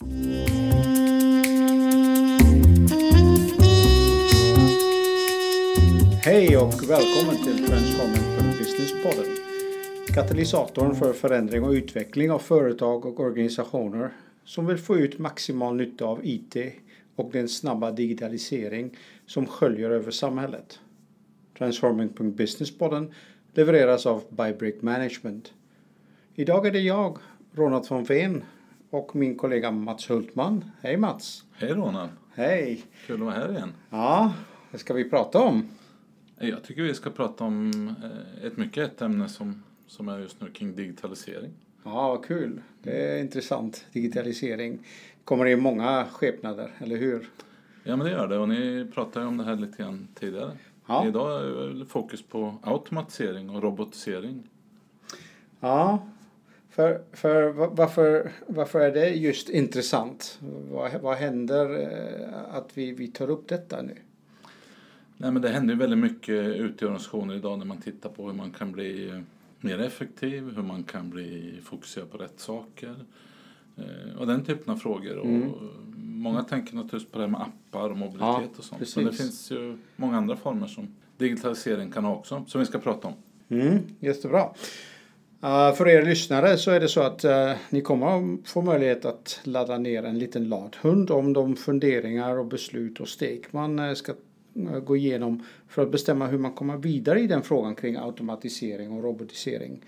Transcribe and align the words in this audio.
Hej 0.00 0.06
och 6.56 6.90
välkommen 6.90 7.36
till 7.44 7.66
Transforming 7.66 8.58
Business-podden. 8.58 9.36
Katalysatorn 10.14 10.94
för 10.94 11.12
förändring 11.12 11.64
och 11.64 11.70
utveckling 11.70 12.30
av 12.30 12.38
företag 12.38 13.06
och 13.06 13.20
organisationer 13.20 14.10
som 14.44 14.66
vill 14.66 14.78
få 14.78 14.98
ut 14.98 15.18
maximal 15.18 15.76
nytta 15.76 16.04
av 16.04 16.20
IT 16.22 16.56
och 17.16 17.30
den 17.32 17.48
snabba 17.48 17.90
digitalisering 17.90 18.96
som 19.26 19.46
sköljer 19.46 19.90
över 19.90 20.10
samhället. 20.10 20.80
Transforming.Businesspodden 21.58 23.14
levereras 23.52 24.06
av 24.06 24.24
Bybrick 24.30 24.82
Management. 24.82 25.52
Idag 26.34 26.66
är 26.66 26.70
det 26.70 26.80
jag, 26.80 27.18
Ronald 27.52 27.86
von 27.88 28.04
Ven 28.04 28.44
och 28.94 29.16
min 29.16 29.36
kollega 29.36 29.70
Mats 29.70 30.10
Hultman. 30.10 30.64
Hej 30.82 30.96
Mats! 30.96 31.44
Hej 31.52 31.74
Ronald! 31.74 32.10
Hej! 32.34 32.84
Kul 33.06 33.14
att 33.14 33.20
vara 33.20 33.34
här 33.34 33.50
igen. 33.50 33.72
Ja, 33.90 34.32
vad 34.70 34.80
ska 34.80 34.94
vi 34.94 35.10
prata 35.10 35.38
om? 35.38 35.68
Jag 36.38 36.64
tycker 36.64 36.82
vi 36.82 36.94
ska 36.94 37.10
prata 37.10 37.44
om 37.44 37.88
eh, 38.02 38.46
ett 38.46 38.56
mycket 38.56 38.92
ett 38.92 39.02
ämne 39.02 39.28
som, 39.28 39.62
som 39.86 40.08
är 40.08 40.18
just 40.18 40.40
nu 40.40 40.50
kring 40.50 40.76
digitalisering. 40.76 41.50
Ja, 41.84 42.08
vad 42.08 42.24
kul. 42.24 42.62
Det 42.82 43.12
är 43.12 43.20
intressant. 43.20 43.86
Digitalisering 43.92 44.78
kommer 45.24 45.46
i 45.46 45.56
många 45.56 46.06
skepnader, 46.12 46.70
eller 46.78 46.96
hur? 46.96 47.28
Ja, 47.84 47.96
men 47.96 48.06
det 48.06 48.12
gör 48.12 48.28
det. 48.28 48.38
Och 48.38 48.48
ni 48.48 48.86
pratade 48.94 49.24
ju 49.24 49.28
om 49.28 49.36
det 49.36 49.44
här 49.44 49.56
lite 49.56 49.82
grann 49.82 50.08
tidigare. 50.14 50.52
Ja. 50.86 51.06
Idag 51.06 51.42
är 51.42 51.78
det 51.78 51.86
fokus 51.86 52.22
på 52.22 52.54
automatisering 52.62 53.50
och 53.50 53.62
robotisering. 53.62 54.42
Ja, 55.60 56.08
för, 56.74 57.00
för 57.12 57.48
va- 57.52 57.70
varför, 57.72 58.32
varför 58.46 58.80
är 58.80 58.92
det 58.92 59.08
just 59.08 59.48
intressant? 59.48 60.38
Vad, 60.70 61.00
vad 61.00 61.16
händer 61.16 61.80
eh, 61.80 62.56
att 62.56 62.70
vi, 62.74 62.92
vi 62.92 63.08
tar 63.08 63.30
upp 63.30 63.48
detta 63.48 63.82
nu? 63.82 63.94
Nej, 65.16 65.30
men 65.32 65.42
det 65.42 65.48
händer 65.48 65.74
väldigt 65.74 65.98
mycket 65.98 66.44
ute 66.56 66.84
i 66.84 66.86
organisationer 66.88 67.34
idag 67.34 67.58
när 67.58 67.66
man 67.66 67.80
tittar 67.80 68.10
på 68.10 68.26
hur 68.26 68.32
man 68.34 68.50
kan 68.50 68.72
bli 68.72 69.08
eh, 69.08 69.20
mer 69.60 69.78
effektiv, 69.80 70.52
hur 70.56 70.62
man 70.62 70.82
kan 70.84 71.10
bli 71.10 71.54
fokuserad 71.64 72.10
på 72.10 72.18
rätt 72.18 72.40
saker 72.40 72.94
eh, 73.76 74.18
och 74.18 74.26
den 74.26 74.44
typen 74.44 74.72
av 74.72 74.76
frågor. 74.76 75.20
Mm. 75.24 75.50
Och 75.50 75.62
många 75.98 76.42
tänker 76.42 76.74
naturligtvis 76.74 77.12
på 77.12 77.18
det 77.18 77.24
här 77.24 77.30
med 77.30 77.40
appar 77.40 77.90
och 77.90 77.96
mobilitet 77.96 78.20
Ja, 78.20 78.58
och 78.58 78.64
sånt. 78.64 78.78
precis. 78.78 78.96
Men 78.96 79.04
det 79.04 79.12
finns 79.12 79.50
ju 79.50 79.76
många 79.96 80.16
andra 80.16 80.36
former 80.36 80.66
som 80.66 80.88
digitalisering 81.18 81.90
kan 81.90 82.04
ha 82.04 82.14
också, 82.16 82.44
som 82.46 82.60
vi 82.60 82.66
ska 82.66 82.78
prata 82.78 83.08
om. 83.08 83.14
Mm, 83.48 83.78
jättebra. 84.00 84.50
För 85.76 85.88
er 85.88 86.02
lyssnare 86.02 86.56
så 86.56 86.70
är 86.70 86.80
det 86.80 86.88
så 86.88 87.00
att 87.00 87.24
uh, 87.24 87.52
ni 87.70 87.80
kommer 87.80 88.46
få 88.46 88.62
möjlighet 88.62 89.04
att 89.04 89.40
ladda 89.42 89.78
ner 89.78 90.04
en 90.04 90.18
liten 90.18 90.48
lathund 90.48 91.10
om 91.10 91.32
de 91.32 91.56
funderingar 91.56 92.38
och 92.38 92.46
beslut 92.46 93.00
och 93.00 93.08
steg 93.08 93.44
man 93.50 93.78
uh, 93.78 93.94
ska 93.94 94.12
uh, 94.12 94.78
gå 94.78 94.96
igenom 94.96 95.46
för 95.68 95.82
att 95.82 95.90
bestämma 95.90 96.26
hur 96.26 96.38
man 96.38 96.52
kommer 96.52 96.76
vidare 96.76 97.20
i 97.20 97.26
den 97.26 97.42
frågan 97.42 97.74
kring 97.74 97.96
automatisering 97.96 98.92
och 98.92 99.04
robotisering. 99.04 99.84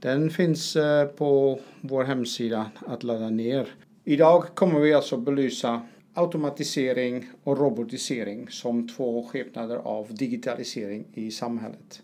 Den 0.00 0.30
finns 0.30 0.76
på 1.16 1.60
vår 1.80 2.04
hemsida 2.04 2.70
att 2.86 3.02
ladda 3.02 3.30
ner. 3.30 3.68
Idag 4.04 4.44
kommer 4.54 4.80
vi 4.80 4.94
alltså 4.94 5.16
belysa 5.16 5.80
automatisering 6.14 7.30
och 7.42 7.58
robotisering 7.58 8.48
som 8.50 8.88
två 8.88 9.22
skepnader 9.22 9.76
av 9.76 10.14
digitalisering 10.14 11.04
i 11.14 11.30
samhället. 11.30 12.02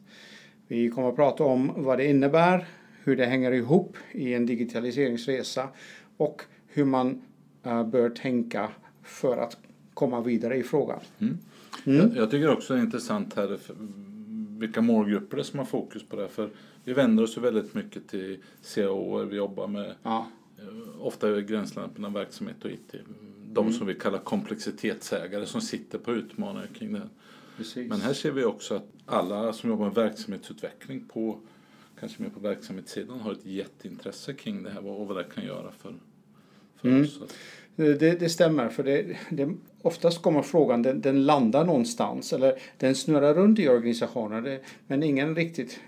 Vi 0.68 0.90
kommer 0.90 1.08
att 1.08 1.16
prata 1.16 1.44
om 1.44 1.72
vad 1.76 1.98
det 1.98 2.06
innebär, 2.06 2.66
hur 3.10 3.16
det 3.16 3.26
hänger 3.26 3.52
ihop 3.52 3.96
i 4.12 4.34
en 4.34 4.46
digitaliseringsresa 4.46 5.68
och 6.16 6.42
hur 6.66 6.84
man 6.84 7.22
eh, 7.62 7.86
bör 7.86 8.10
tänka 8.10 8.70
för 9.02 9.36
att 9.36 9.56
komma 9.94 10.20
vidare 10.20 10.56
i 10.56 10.62
frågan. 10.62 11.00
Mm. 11.18 11.38
Jag, 11.84 12.16
jag 12.16 12.30
tycker 12.30 12.50
också 12.50 12.74
det 12.74 12.80
är 12.80 12.84
intressant 12.84 13.34
här 13.34 13.58
vilka 14.60 14.80
målgrupper 14.80 15.36
det 15.36 15.42
är 15.42 15.44
som 15.44 15.58
har 15.58 15.66
fokus 15.66 16.02
på 16.02 16.16
det. 16.16 16.22
här. 16.22 16.28
För 16.28 16.50
vi 16.84 16.92
vänder 16.92 17.22
oss 17.22 17.36
ju 17.36 17.40
väldigt 17.40 17.74
mycket 17.74 18.08
till 18.08 18.38
CAO, 18.74 19.24
vi 19.24 19.36
jobbar 19.36 19.66
med 19.66 19.94
Ja, 20.02 20.26
eh, 20.58 21.06
ofta 21.06 21.28
över 21.28 21.40
gränslandet 21.40 21.98
mellan 21.98 22.12
verksamhet 22.12 22.64
och 22.64 22.70
IT. 22.70 22.94
De 23.52 23.72
som 23.72 23.86
vi 23.86 23.94
kallar 23.94 24.18
komplexitetsägare 24.18 25.46
som 25.46 25.60
sitter 25.60 25.98
på 25.98 26.12
utmaningar 26.12 26.68
kring 26.74 26.92
det 26.92 27.08
precis. 27.56 27.88
Men 27.88 28.00
här 28.00 28.12
ser 28.12 28.30
vi 28.30 28.44
också 28.44 28.74
att 28.74 28.86
alla 29.06 29.52
som 29.52 29.70
jobbar 29.70 29.84
med 29.84 29.94
verksamhetsutveckling 29.94 31.04
på 31.04 31.38
kanske 32.00 32.22
mer 32.22 32.30
på 32.30 32.40
verksamhetssidan 32.40 33.20
har 33.20 33.32
ett 33.32 33.46
jätteintresse 33.46 34.32
kring 34.34 34.62
det 34.62 34.70
här 34.70 34.86
och 34.86 35.06
vad 35.06 35.16
det 35.16 35.24
kan 35.34 35.44
göra 35.44 35.72
för, 35.72 35.94
för 36.76 36.88
Mm. 36.88 37.02
oss. 37.02 37.22
Att- 37.22 37.34
Det, 37.76 38.20
det 38.20 38.28
stämmer, 38.28 38.68
för 38.68 38.82
det, 38.84 39.16
det, 39.30 39.48
oftast 39.82 40.22
kommer 40.22 40.42
frågan, 40.42 40.82
den, 40.82 41.00
den 41.00 41.26
landar 41.26 41.64
någonstans 41.64 42.32
eller 42.32 42.58
den 42.78 42.94
snurrar 42.94 43.34
runt 43.34 43.58
i 43.58 43.68
organisationen 43.68 44.42
det, 44.44 44.60
men 44.86 45.02
ingen 45.02 45.34
riktigt 45.36 45.80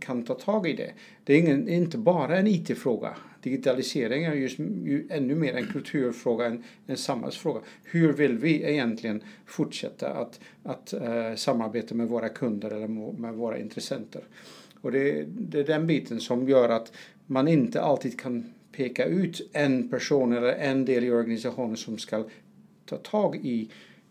kan 0.00 0.22
ta 0.24 0.34
tag 0.34 0.68
i 0.68 0.72
det. 0.76 0.92
Det 1.24 1.32
är 1.34 1.38
ingen, 1.38 1.68
inte 1.68 1.98
bara 1.98 2.38
en 2.38 2.46
IT-fråga. 2.46 3.14
Digitalisering 3.42 4.24
är 4.24 4.34
just, 4.34 4.58
ju 4.58 5.06
ännu 5.10 5.34
mer 5.34 5.54
en 5.54 5.66
kulturfråga, 5.66 6.46
en, 6.46 6.64
en 6.86 6.96
samhällsfråga. 6.96 7.60
Hur 7.84 8.12
vill 8.12 8.38
vi 8.38 8.62
egentligen 8.70 9.22
fortsätta 9.46 10.08
att, 10.12 10.40
att 10.62 10.92
eh, 10.92 11.34
samarbeta 11.36 11.94
med 11.94 12.08
våra 12.08 12.28
kunder 12.28 12.70
eller 12.70 12.88
med 13.20 13.34
våra 13.34 13.58
intressenter? 13.58 14.22
Och 14.80 14.92
det, 14.92 15.24
det 15.28 15.60
är 15.60 15.64
den 15.64 15.86
biten 15.86 16.20
som 16.20 16.48
gör 16.48 16.68
att 16.68 16.92
man 17.26 17.48
inte 17.48 17.80
alltid 17.82 18.20
kan 18.20 18.44
peka 18.72 19.04
ut 19.04 19.50
en 19.52 19.88
person 19.88 20.32
eller 20.32 20.52
en 20.52 20.84
del 20.84 21.04
i 21.04 21.10
organisationen 21.10 21.76
som 21.76 21.98
ska 21.98 22.24
ta 22.86 22.96
tag 22.96 23.36
i 23.36 23.70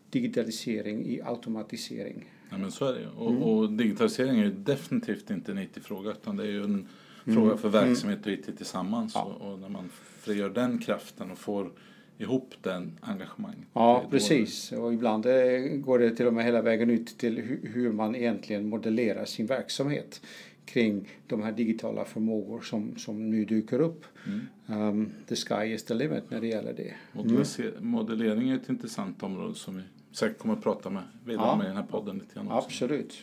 digitalisering, 0.10 1.06
i 1.06 1.22
automatisering. 1.22 2.26
Ja, 2.50 2.58
men 2.58 2.72
så 2.72 2.86
är 2.86 2.94
det 2.94 3.00
ju. 3.00 3.08
Och, 3.08 3.32
Mm. 3.32 3.44
och 3.44 3.72
digitalisering 3.72 4.40
är 4.40 4.44
ju 4.46 4.52
definitivt 4.52 5.30
inte 5.30 5.52
en 5.52 5.58
IT-fråga 5.58 6.12
utan 6.12 6.38
det 6.38 6.44
är 6.44 6.48
ju 6.48 6.64
en 6.64 6.88
Mm. 7.28 7.36
fråga 7.42 7.58
för 7.58 7.70
verksamhet 7.70 8.26
och 8.26 8.32
IT 8.32 8.58
tillsammans. 8.58 9.12
Ja. 9.16 9.24
Och, 9.24 9.52
och 9.54 9.60
när 9.60 9.70
man 9.70 9.90
frigör 10.20 10.50
den 10.50 10.78
kraften 10.80 11.32
och 11.32 11.38
får 11.38 11.72
ihop 12.18 12.54
den 12.62 12.98
engagemanget. 13.02 13.68
Ja, 13.74 14.02
det 14.06 14.12
precis. 14.12 14.72
Och 14.72 14.94
ibland 14.94 15.26
eh, 15.26 15.60
går 15.76 16.00
det 16.00 16.16
till 16.16 16.28
och 16.28 16.34
med 16.34 16.46
hela 16.46 16.62
vägen 16.62 16.90
ut 16.90 17.18
till 17.18 17.38
hu- 17.40 17.68
hur 17.74 17.92
man 17.92 18.16
egentligen 18.16 18.70
modellerar 18.70 19.26
sin 19.26 19.46
verksamhet 19.46 20.22
kring 20.70 21.08
de 21.28 21.44
här 21.44 21.52
digitala 21.52 22.06
förmågor 22.06 22.62
som, 22.62 22.96
som 22.98 23.30
nu 23.30 23.46
dyker 23.46 23.80
upp. 23.80 24.06
Mm. 24.28 24.88
Um, 24.88 25.12
the 25.28 25.36
sky 25.36 25.74
is 25.74 25.84
the 25.84 25.94
limit 25.94 26.24
när 26.32 26.42
det 26.42 26.48
gäller 26.48 26.74
det. 26.74 26.94
Modellise- 27.14 27.82
Modellering 27.82 28.50
är 28.50 28.56
ett 28.56 28.70
intressant 28.70 29.24
område 29.24 29.56
som 29.56 29.76
vi 29.76 29.82
säkert 30.12 30.38
kommer 30.38 30.54
att 30.54 30.64
prata 30.64 30.90
med 30.90 31.04
vidare 31.26 31.46
Ja. 31.48 31.56
med 31.56 31.64
i 31.66 31.68
den 31.68 31.78
här 31.78 31.84
podden 31.84 32.18
lite 32.18 32.36
grann 32.36 32.48
också. 32.52 32.66
Absolut. 32.68 33.18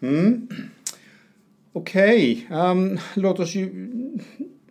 Mm. 0.00 0.48
Okej, 1.72 2.46
ehm, 2.50 2.98
låt 3.16 3.38
oss 3.40 3.54
ju 3.54 3.70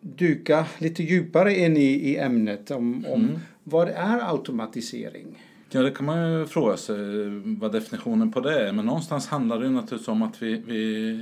dyka 0.01 0.65
lite 0.77 1.03
djupare 1.03 1.57
in 1.59 1.77
i, 1.77 1.81
i 2.09 2.17
ämnet 2.17 2.71
om, 2.71 3.05
om 3.05 3.21
Mm. 3.23 3.39
vad 3.63 3.89
är 3.89 4.29
automatisering? 4.31 5.43
Ja, 5.71 5.81
det 5.81 5.91
kan 5.91 6.05
man 6.05 6.31
ju 6.39 6.45
fråga 6.45 6.77
sig 6.77 6.97
vad 7.59 7.71
definitionen 7.71 8.31
på 8.31 8.39
det 8.39 8.67
är. 8.67 8.73
Men 8.73 8.85
någonstans 8.85 9.27
handlar 9.27 9.59
det 9.59 9.65
ju 9.65 9.71
naturligtvis 9.71 10.07
om 10.07 10.21
att 10.21 10.41
vi, 10.41 10.63
vi 10.67 11.19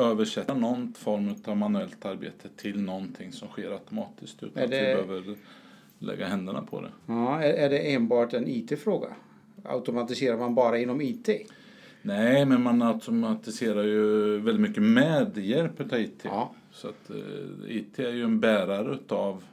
översätter 0.00 0.54
någon 0.54 0.92
form 0.94 1.34
av 1.44 1.56
manuellt 1.56 2.04
arbete 2.04 2.48
till 2.56 2.82
någonting 2.82 3.32
som 3.32 3.48
sker 3.48 3.70
automatiskt 3.70 4.42
utan 4.42 4.62
Är 4.62 4.66
att 4.66 4.72
vi 4.72 4.76
det- 4.76 5.06
behöver 5.06 5.36
lägga 5.98 6.26
händerna 6.26 6.62
på 6.62 6.80
det. 6.80 6.90
Ja, 7.06 7.42
är, 7.42 7.52
är 7.54 7.70
det 7.70 7.92
enbart 7.94 8.32
en 8.34 8.48
IT-fråga? 8.48 9.08
Automatiserar 9.64 10.38
man 10.38 10.54
bara 10.54 10.78
inom 10.78 11.00
IT? 11.00 11.28
Nej, 12.02 12.46
men 12.46 12.62
man 12.62 12.82
automatiserar 12.82 13.82
ju 13.82 14.38
väldigt 14.38 14.60
mycket 14.68 14.82
med 14.82 15.38
hjälp 15.38 15.80
av 15.80 15.94
IT. 16.00 16.20
Ja. 16.22 16.50
Så 16.72 16.88
att 16.88 17.10
eh, 17.10 17.16
IT 17.76 17.98
är 17.98 18.12
ju 18.12 18.24
en 18.24 18.40
bärare 18.40 18.94
utav 18.94 19.44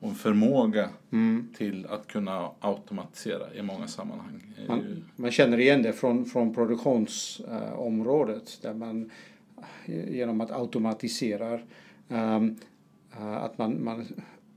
och 0.00 0.08
en 0.08 0.14
förmåga 0.14 0.88
Mm. 1.12 1.48
till 1.56 1.86
att 1.86 2.06
kunna 2.06 2.50
automatisera 2.60 3.54
i 3.54 3.62
många 3.62 3.86
sammanhang. 3.88 4.54
Det 4.56 4.68
Man, 4.68 5.04
man 5.16 5.30
känner 5.30 5.60
igen 5.60 5.82
det 5.82 5.92
från, 5.92 6.24
från 6.24 6.54
produktionsområdet 6.54 8.58
där 8.62 8.74
man 8.74 9.02
eh, 9.02 9.08
genom 9.86 10.40
att 10.40 10.50
automatisera 10.50 11.60
ehm, 12.08 12.56
eh, 13.12 13.36
att 13.36 13.58
man, 13.58 13.84
man 13.84 14.06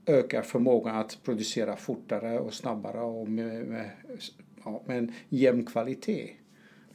ökar 0.06 0.42
förmågan 0.42 0.96
att 0.96 1.20
producera 1.24 1.76
fortare 1.76 2.40
och 2.40 2.54
snabbare 2.54 3.00
och 3.00 3.30
med, 3.30 3.66
med, 3.66 3.90
ja, 4.64 4.84
med 4.86 4.98
en 4.98 5.12
jämn 5.30 5.66
kvalitet. 5.66 6.30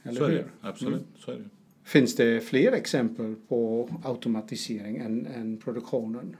Eller 0.03 0.19
så 0.19 0.23
är 0.23 0.29
det 0.29 0.35
hur? 0.35 0.41
ju. 0.41 0.49
Absolut, 0.61 1.07
så 1.17 1.31
är 1.31 1.35
det. 1.35 1.49
Finns 1.83 2.15
det 2.15 2.39
fler 2.43 2.71
exempel 2.71 3.35
på 3.47 3.89
automatisering 4.03 4.97
än, 4.97 5.25
än 5.25 5.57
produktionen? 5.57 6.35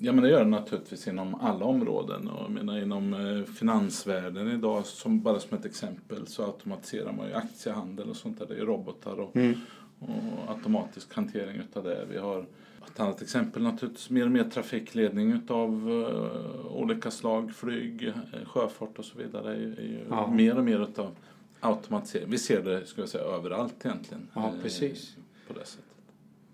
Ja 0.00 0.12
men 0.12 0.24
det 0.24 0.30
gör 0.30 0.44
det 0.44 0.50
naturligtvis 0.50 1.08
inom 1.08 1.34
alla 1.34 1.64
områden. 1.64 2.28
Och 2.28 2.42
jag 2.42 2.50
menar, 2.50 2.78
inom 2.82 3.14
eh, 3.14 3.52
finansvärlden 3.52 4.48
idag, 4.48 4.86
som, 4.86 5.22
bara 5.22 5.40
som 5.40 5.58
ett 5.58 5.64
exempel, 5.64 6.26
så 6.26 6.44
automatiserar 6.44 7.12
man 7.12 7.28
ju 7.28 7.34
aktiehandel 7.34 8.10
och 8.10 8.16
sånt 8.16 8.38
där. 8.38 8.46
Det 8.46 8.54
är 8.54 8.66
robotar 8.66 9.20
och, 9.20 9.36
Mm. 9.36 9.54
Och 10.00 10.50
automatisk 10.54 11.14
hantering 11.14 11.56
utav 11.56 11.84
det. 11.84 12.06
Vi 12.10 12.18
har 12.18 12.46
ett 12.86 13.00
annat 13.00 13.22
exempel 13.22 13.62
naturligtvis 13.62 14.10
mer 14.10 14.24
och 14.24 14.30
mer 14.30 14.44
trafikledning 14.44 15.32
utav 15.32 15.90
uh, 15.90 16.66
olika 16.66 17.10
slag, 17.10 17.54
flyg, 17.54 18.06
eh, 18.06 18.44
sjöfart 18.46 18.98
och 18.98 19.04
så 19.04 19.18
vidare. 19.18 19.54
är, 19.54 19.80
är 19.80 20.04
ja. 20.10 20.30
mer 20.30 20.58
och 20.58 20.64
mer 20.64 20.82
utav 20.82 21.16
automatisering. 21.60 22.30
Vi 22.30 22.38
ser 22.38 22.62
det 22.62 22.86
ska 22.86 23.02
jag 23.02 23.08
säga, 23.08 23.24
överallt 23.24 23.86
egentligen. 23.86 24.28
Ja, 24.34 24.52
precis. 24.62 25.16
På 25.46 25.52
det 25.52 25.64
sättet. 25.64 25.84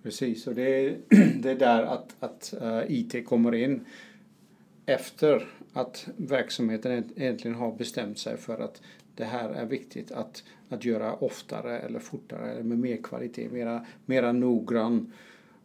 Precis, 0.03 0.47
och 0.47 0.55
det 0.55 0.87
är, 0.87 0.97
det 1.43 1.51
är 1.51 1.59
där 1.59 1.83
att, 1.83 2.17
att 2.21 2.55
uh, 2.63 2.83
IT 2.89 3.27
kommer 3.27 3.55
in 3.55 3.85
efter 4.87 5.47
att 5.73 6.09
verksamheten 6.17 7.13
egentligen 7.17 7.57
har 7.57 7.73
bestämt 7.73 8.19
sig 8.19 8.37
för 8.37 8.59
att 8.59 8.83
det 9.15 9.25
här 9.25 9.49
är 9.49 9.67
viktigt 9.67 10.13
att, 10.13 10.45
att 10.69 10.85
göra 10.85 11.15
oftare 11.15 11.79
eller 11.79 11.99
fortare 11.99 12.51
eller 12.51 12.63
med 12.63 12.79
mer 12.79 12.97
kvalitet, 12.97 13.49
mera, 13.49 13.87
mera 14.07 14.33
noggrann. 14.33 15.13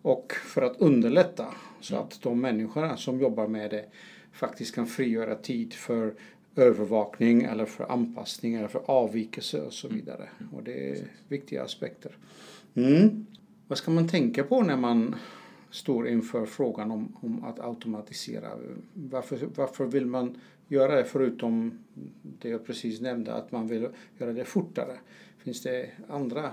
Och 0.02 0.34
för 0.34 0.62
att 0.62 0.78
underlätta 0.78 1.48
så 1.82 1.96
mm. 1.96 2.06
att 2.06 2.22
de 2.22 2.42
människorna 2.42 2.98
som 2.98 3.22
jobbar 3.22 3.48
med 3.48 3.72
det 3.72 3.86
faktiskt 4.32 4.76
kan 4.76 4.88
frigöra 4.88 5.36
tid 5.36 5.74
för 5.74 6.14
övervakning 6.56 7.44
eller 7.44 7.66
för 7.66 7.92
anpassning 7.92 8.56
eller 8.56 8.68
för 8.68 8.82
avvikelse 8.86 9.62
och 9.62 9.74
så 9.74 9.88
mm. 9.88 10.00
vidare. 10.00 10.30
Och 10.54 10.64
det 10.64 10.90
är 10.90 10.98
viktiga 11.28 11.64
aspekter. 11.64 12.18
Mm. 12.76 13.26
Vad 13.68 13.78
ska 13.78 13.92
man 13.92 14.08
tänka 14.08 14.44
på 14.44 14.62
när 14.62 14.78
man 14.78 15.16
står 15.72 16.08
inför 16.08 16.46
frågan 16.46 16.92
om, 16.92 17.16
om 17.22 17.44
att 17.44 17.60
automatisera? 17.60 18.50
Varför, 18.94 19.50
varför 19.56 19.86
vill 19.86 20.06
man 20.06 20.38
göra 20.68 20.96
det 20.96 21.04
förutom 21.04 21.80
det 22.24 22.50
jag 22.50 22.66
precis 22.66 23.02
nämnde, 23.02 23.34
att 23.34 23.52
man 23.52 23.68
vill 23.68 23.88
göra 24.18 24.34
det 24.34 24.46
fortare? 24.46 24.98
Finns 25.38 25.62
det 25.62 25.90
andra 26.08 26.52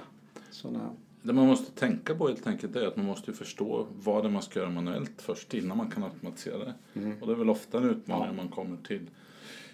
sådana? 0.50 0.90
Det 1.22 1.32
man 1.32 1.46
måste 1.46 1.72
tänka 1.72 2.14
på 2.14 2.28
helt 2.28 2.46
enkelt 2.46 2.76
är 2.76 2.86
att 2.86 2.96
man 2.96 3.06
måste 3.06 3.32
förstå 3.32 3.86
vad 3.92 4.24
det 4.24 4.30
man 4.30 4.42
ska 4.42 4.60
göra 4.60 4.70
manuellt 4.70 5.22
först 5.22 5.54
innan 5.54 5.76
man 5.76 5.90
kan 5.90 6.02
automatisera 6.02 6.58
det. 6.58 6.74
Mm. 6.94 7.22
Och 7.22 7.26
det 7.26 7.32
är 7.32 7.36
väl 7.36 7.50
ofta 7.50 7.78
en 7.78 7.90
utmaning 7.90 8.26
ja. 8.26 8.32
man 8.32 8.48
kommer 8.48 8.76
till 8.76 9.10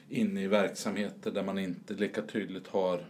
in 0.09 0.38
i 0.38 0.47
verksamheter 0.47 1.31
där 1.31 1.43
man 1.43 1.59
inte 1.59 1.95
lika 1.95 2.23
tydligt 2.23 2.69
har 2.69 3.06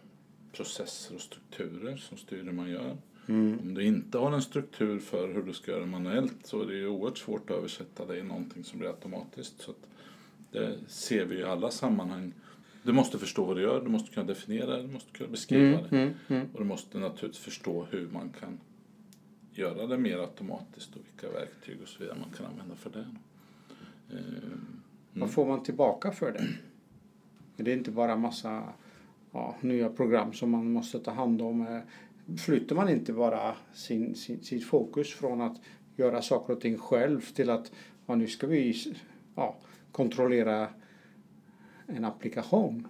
processer 0.53 1.15
och 1.15 1.21
strukturer 1.21 1.97
som 1.97 2.19
styr 2.19 2.43
hur 2.43 2.53
man 2.53 2.71
gör. 2.71 2.97
Mm. 3.29 3.59
Om 3.63 3.75
du 3.75 3.85
inte 3.85 4.19
har 4.19 4.33
en 4.33 4.43
struktur 4.43 4.99
för 4.99 5.35
hur 5.35 5.43
du 5.43 5.53
ska 5.53 5.71
göra 5.71 5.87
manuellt 5.87 6.37
så 6.45 6.63
är 6.63 6.67
det 6.67 6.75
ju 6.75 6.89
oerhört 6.89 7.19
svårt 7.19 7.51
att 7.51 7.57
översätta 7.57 8.07
det 8.07 8.19
i 8.19 8.23
någonting 8.23 8.65
som 8.65 8.79
blir 8.79 8.89
automatiskt. 8.89 9.61
Så 9.61 9.73
det 10.51 10.79
ser 10.87 11.25
vi 11.25 11.39
i 11.39 11.45
alla 11.45 11.71
sammanhang. 11.71 12.33
Du 12.83 12.93
måste 12.93 13.19
förstå 13.19 13.45
vad 13.45 13.57
du 13.57 13.63
gör, 13.63 13.81
du 13.81 13.89
måste 13.89 14.15
kunna 14.15 14.27
definiera 14.27 14.77
det, 14.77 14.83
du 14.83 14.93
måste 14.93 15.13
kunna 15.13 15.31
beskriva 15.31 15.79
mm, 15.79 15.83
det. 15.91 15.97
Mm, 15.97 16.15
mm. 16.29 16.49
Och 16.53 16.59
du 16.59 16.65
måste 16.65 16.99
naturligtvis 16.99 17.45
förstå 17.45 17.87
hur 17.91 18.09
man 18.09 18.31
kan 18.41 18.59
göra 19.53 19.87
det 19.87 19.99
mer 19.99 20.19
automatiskt 20.19 20.97
och 20.97 21.03
vilka 21.13 21.39
verktyg 21.39 21.83
och 21.83 21.89
så 21.89 21.99
vidare 21.99 22.19
man 22.21 22.31
kan 22.31 22.47
använda 22.47 22.75
för 22.75 22.91
det. 22.91 23.07
Mm. 24.11 24.83
Vad 25.13 25.31
får 25.31 25.47
man 25.47 25.63
tillbaka 25.63 26.13
för 26.13 26.33
det? 26.33 26.47
Det 27.57 27.73
är 27.73 27.77
inte 27.77 27.91
bara 27.91 28.17
massa 28.17 28.63
ja, 29.33 29.57
nya 29.61 29.89
program 29.89 30.33
som 30.33 30.51
man 30.51 30.73
måste 30.73 30.99
ta 30.99 31.11
hand 31.11 31.43
om 31.43 31.81
flyttar 32.39 32.77
man 32.77 32.89
inte 32.89 33.13
bara 33.13 33.55
sin, 33.75 34.15
sin, 34.15 34.43
sitt 34.43 34.65
fokus 34.65 35.15
från 35.15 35.41
att 35.41 35.61
göra 35.97 36.23
saker 36.23 36.53
och 36.53 36.61
ting 36.61 36.79
själv 36.79 37.21
till 37.21 37.51
att 37.51 37.73
ja, 38.07 38.15
nu 38.15 38.27
ska 38.27 38.47
vi 38.47 38.95
ja, 39.37 39.57
kontrollera 39.93 40.69
en 41.87 42.05
applikation. 42.05 42.89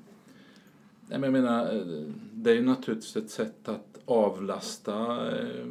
Nej, 1.08 1.18
men 1.18 1.22
jag 1.22 1.42
menar, 1.42 1.84
det 2.32 2.52
är 2.52 2.62
naturligtvis 2.62 3.16
ett 3.16 3.30
sätt 3.30 3.68
att 3.68 3.98
avlasta 4.04 5.28
eh, 5.38 5.66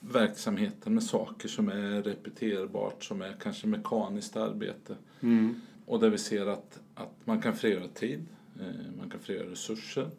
verksamheten 0.00 0.94
med 0.94 1.02
saker 1.02 1.48
som 1.48 1.68
är 1.68 2.02
repeterbart, 2.02 3.04
som 3.04 3.22
är 3.22 3.36
kanske 3.42 3.66
mekaniskt 3.66 4.36
arbete. 4.36 4.96
Mm. 5.20 5.60
Och 5.86 6.00
där 6.00 6.10
vi 6.10 6.18
ser 6.18 6.46
att, 6.46 6.80
att 6.94 7.26
man 7.26 7.42
kan 7.42 7.56
frigöra 7.56 7.88
tid, 7.88 8.26
eh, 8.60 8.98
man 8.98 9.10
kan 9.10 9.20
frigöra 9.20 9.50
resurser. 9.50 10.10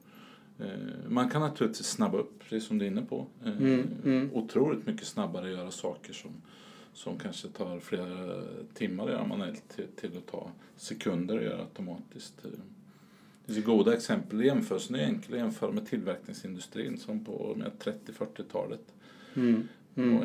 Eh, 0.61 1.09
man 1.09 1.29
kan 1.29 1.41
naturligtvis 1.41 1.87
snabba 1.87 2.17
upp, 2.17 2.39
precis 2.39 2.67
som 2.67 2.77
du 2.77 2.85
är 2.85 2.89
inne 2.89 3.01
på. 3.01 3.27
Eh, 3.45 3.57
mm, 3.57 3.87
mm. 4.05 4.29
Otroligt 4.33 4.87
mycket 4.87 5.07
snabbare 5.07 5.51
göra 5.51 5.71
saker 5.71 6.13
som, 6.13 6.31
som 6.93 7.19
kanske 7.19 7.47
tar 7.47 7.79
flera 7.79 8.43
timmar 8.73 9.03
att 9.03 9.11
göra 9.11 9.27
manuellt 9.27 9.63
till, 9.75 9.87
till 9.95 10.17
att 10.17 10.27
ta 10.27 10.51
sekunder 10.75 11.37
att 11.37 11.43
göra 11.43 11.61
automatiskt. 11.61 12.45
Eh, 12.45 12.51
det 13.45 13.53
finns 13.53 13.65
goda 13.65 13.93
exempel. 13.93 14.45
Jämförelsen 14.45 14.95
är 14.95 15.03
enkel 15.05 15.33
att 15.33 15.39
jämföra 15.39 15.71
med 15.71 15.87
tillverkningsindustrin 15.87 16.97
som 16.97 17.25
på 17.25 17.55
30-40-talet. 17.79 18.93
Mm, 19.33 19.67
mm. 19.95 20.23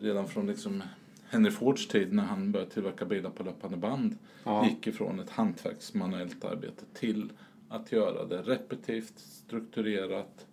redan 0.00 0.28
från 0.28 0.46
liksom 0.46 0.82
Henry 1.28 1.50
Fords 1.50 1.88
tid 1.88 2.12
när 2.12 2.22
han 2.22 2.52
började 2.52 2.70
tillverka 2.70 3.04
bilar 3.04 3.30
på 3.30 3.42
löpande 3.42 3.76
band 3.76 4.16
ja. 4.44 4.68
gick 4.68 4.86
ifrån 4.86 5.20
ett 5.20 5.30
hantverksmanuellt 5.30 6.44
arbete 6.44 6.84
till 6.94 7.32
att 7.68 7.92
göra 7.92 8.24
det 8.24 8.42
repetitivt, 8.42 9.18
strukturerat. 9.18 10.46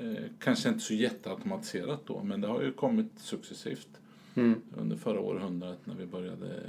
Eh, 0.00 0.24
kanske 0.38 0.68
inte 0.68 0.80
så 0.80 0.94
jätteautomatiserat 0.94 2.00
då, 2.06 2.22
men 2.22 2.40
det 2.40 2.48
har 2.48 2.62
ju 2.62 2.72
kommit 2.72 3.10
successivt. 3.16 3.88
Mm. 4.34 4.60
Under 4.76 4.96
förra 4.96 5.20
århundradet 5.20 5.86
när 5.86 5.94
vi 5.94 6.06
började 6.06 6.62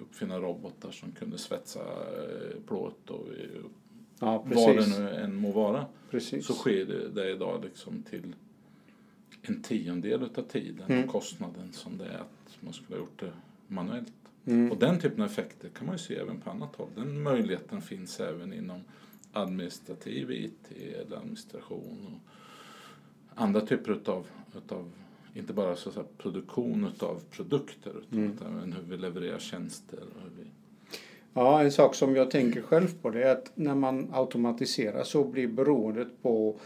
uppfinna 0.00 0.38
robotar 0.38 0.90
som 0.90 1.12
kunde 1.12 1.38
svetsa 1.38 1.80
eh, 1.80 2.60
plåt 2.66 3.10
och 3.10 3.26
ja, 4.18 4.44
vad 4.46 4.76
det 4.76 4.98
nu 4.98 5.08
än 5.10 5.34
må 5.34 5.52
vara. 5.52 5.86
Precis. 6.10 6.46
Så 6.46 6.54
sker 6.54 6.84
det, 6.84 7.08
det 7.08 7.30
idag 7.30 7.64
liksom 7.64 8.02
till 8.02 8.34
en 9.42 9.62
tiondel 9.62 10.22
av 10.22 10.42
tiden 10.42 10.86
mm. 10.88 11.04
och 11.04 11.10
kostnaden 11.10 11.72
som 11.72 11.98
det 11.98 12.04
är 12.04 12.18
att 12.18 12.58
man 12.60 12.72
skulle 12.72 12.98
ha 12.98 12.98
gjort 12.98 13.20
det 13.20 13.32
manuellt. 13.66 14.12
Mm. 14.46 14.72
Och 14.72 14.78
den 14.78 15.00
typen 15.00 15.22
av 15.22 15.26
effekter 15.28 15.68
kan 15.68 15.86
man 15.86 15.94
ju 15.94 15.98
se 15.98 16.16
även 16.16 16.40
på 16.40 16.50
annat 16.50 16.76
håll. 16.76 16.88
Den 16.94 17.22
möjligheten 17.22 17.82
finns 17.82 18.20
även 18.20 18.52
inom 18.52 18.80
administrativ 19.34 20.30
IT 20.30 20.72
eller 20.94 21.16
administration 21.16 22.06
och 22.06 22.32
andra 23.34 23.60
typer 23.60 23.92
utav, 23.92 24.26
utav 24.56 24.90
inte 25.34 25.52
bara 25.52 25.76
så 25.76 25.90
att 25.90 26.18
produktion 26.18 26.90
utav 26.94 27.22
produkter 27.30 27.92
utan 28.10 28.18
mm. 28.18 28.58
även 28.58 28.72
hur 28.72 28.82
vi 28.82 28.96
levererar 28.96 29.38
tjänster. 29.38 29.98
Och 29.98 30.22
hur 30.22 30.44
vi... 30.44 30.50
Ja, 31.34 31.62
en 31.62 31.72
sak 31.72 31.94
som 31.94 32.16
jag 32.16 32.30
tänker 32.30 32.62
själv 32.62 32.88
på 33.02 33.10
det 33.10 33.22
är 33.22 33.32
att 33.32 33.52
när 33.54 33.74
man 33.74 34.10
automatiserar 34.12 35.04
så 35.04 35.24
blir 35.24 35.48
beroendet 35.48 36.22
på 36.22 36.56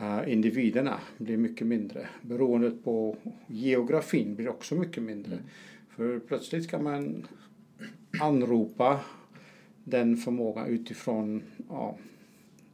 uh, 0.00 0.32
individerna 0.32 1.00
blir 1.18 1.36
mycket 1.36 1.66
mindre. 1.66 2.08
Beroendet 2.22 2.84
på 2.84 3.16
geografin 3.46 4.34
blir 4.34 4.48
också 4.48 4.74
mycket 4.74 5.02
mindre. 5.02 5.32
Mm. 5.32 5.44
För 5.96 6.18
plötsligt 6.18 6.70
kan 6.70 6.84
man 6.84 7.26
anropa 8.20 9.00
den 9.84 10.16
förmågan 10.16 10.66
utifrån 10.66 11.42
ja, 11.68 11.96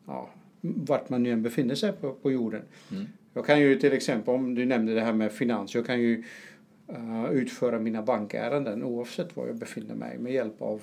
ja, 0.07 0.31
vart 0.61 1.09
man 1.09 1.23
nu 1.23 1.31
än 1.33 1.43
befinner 1.43 1.75
sig 1.75 1.93
på, 1.93 2.13
på 2.13 2.33
jorden. 2.33 2.63
Mm. 2.91 3.07
Jag 3.35 3.47
kan 3.47 3.61
ju 3.61 3.79
till 3.79 3.93
exempel, 3.93 4.35
om 4.35 4.55
du 4.55 4.67
nämnde 4.67 4.95
det 4.95 5.01
här 5.01 5.13
med 5.13 5.33
finans, 5.33 5.75
jag 5.75 5.87
kan 5.87 6.01
ju 6.01 6.25
uh, 6.93 7.31
utföra 7.33 7.79
mina 7.79 8.03
bankärenden 8.03 8.83
oavsett 8.83 9.37
var 9.37 9.47
jag 9.47 9.57
befinner 9.57 9.95
mig 9.95 10.19
med 10.19 10.33
hjälp 10.33 10.63
av 10.63 10.83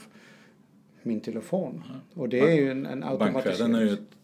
min 1.03 1.21
telefon. 1.21 1.83
Mm. 1.89 1.99
Och 2.13 2.29
det 2.29 2.39
är 2.39 2.55
ju 2.55 2.71
en, 2.71 2.85
en 2.85 3.03
automatisering. 3.03 3.33
Bankvärlden 3.33 3.75
är 3.75 3.81
ju 3.81 3.93
ett 3.93 4.15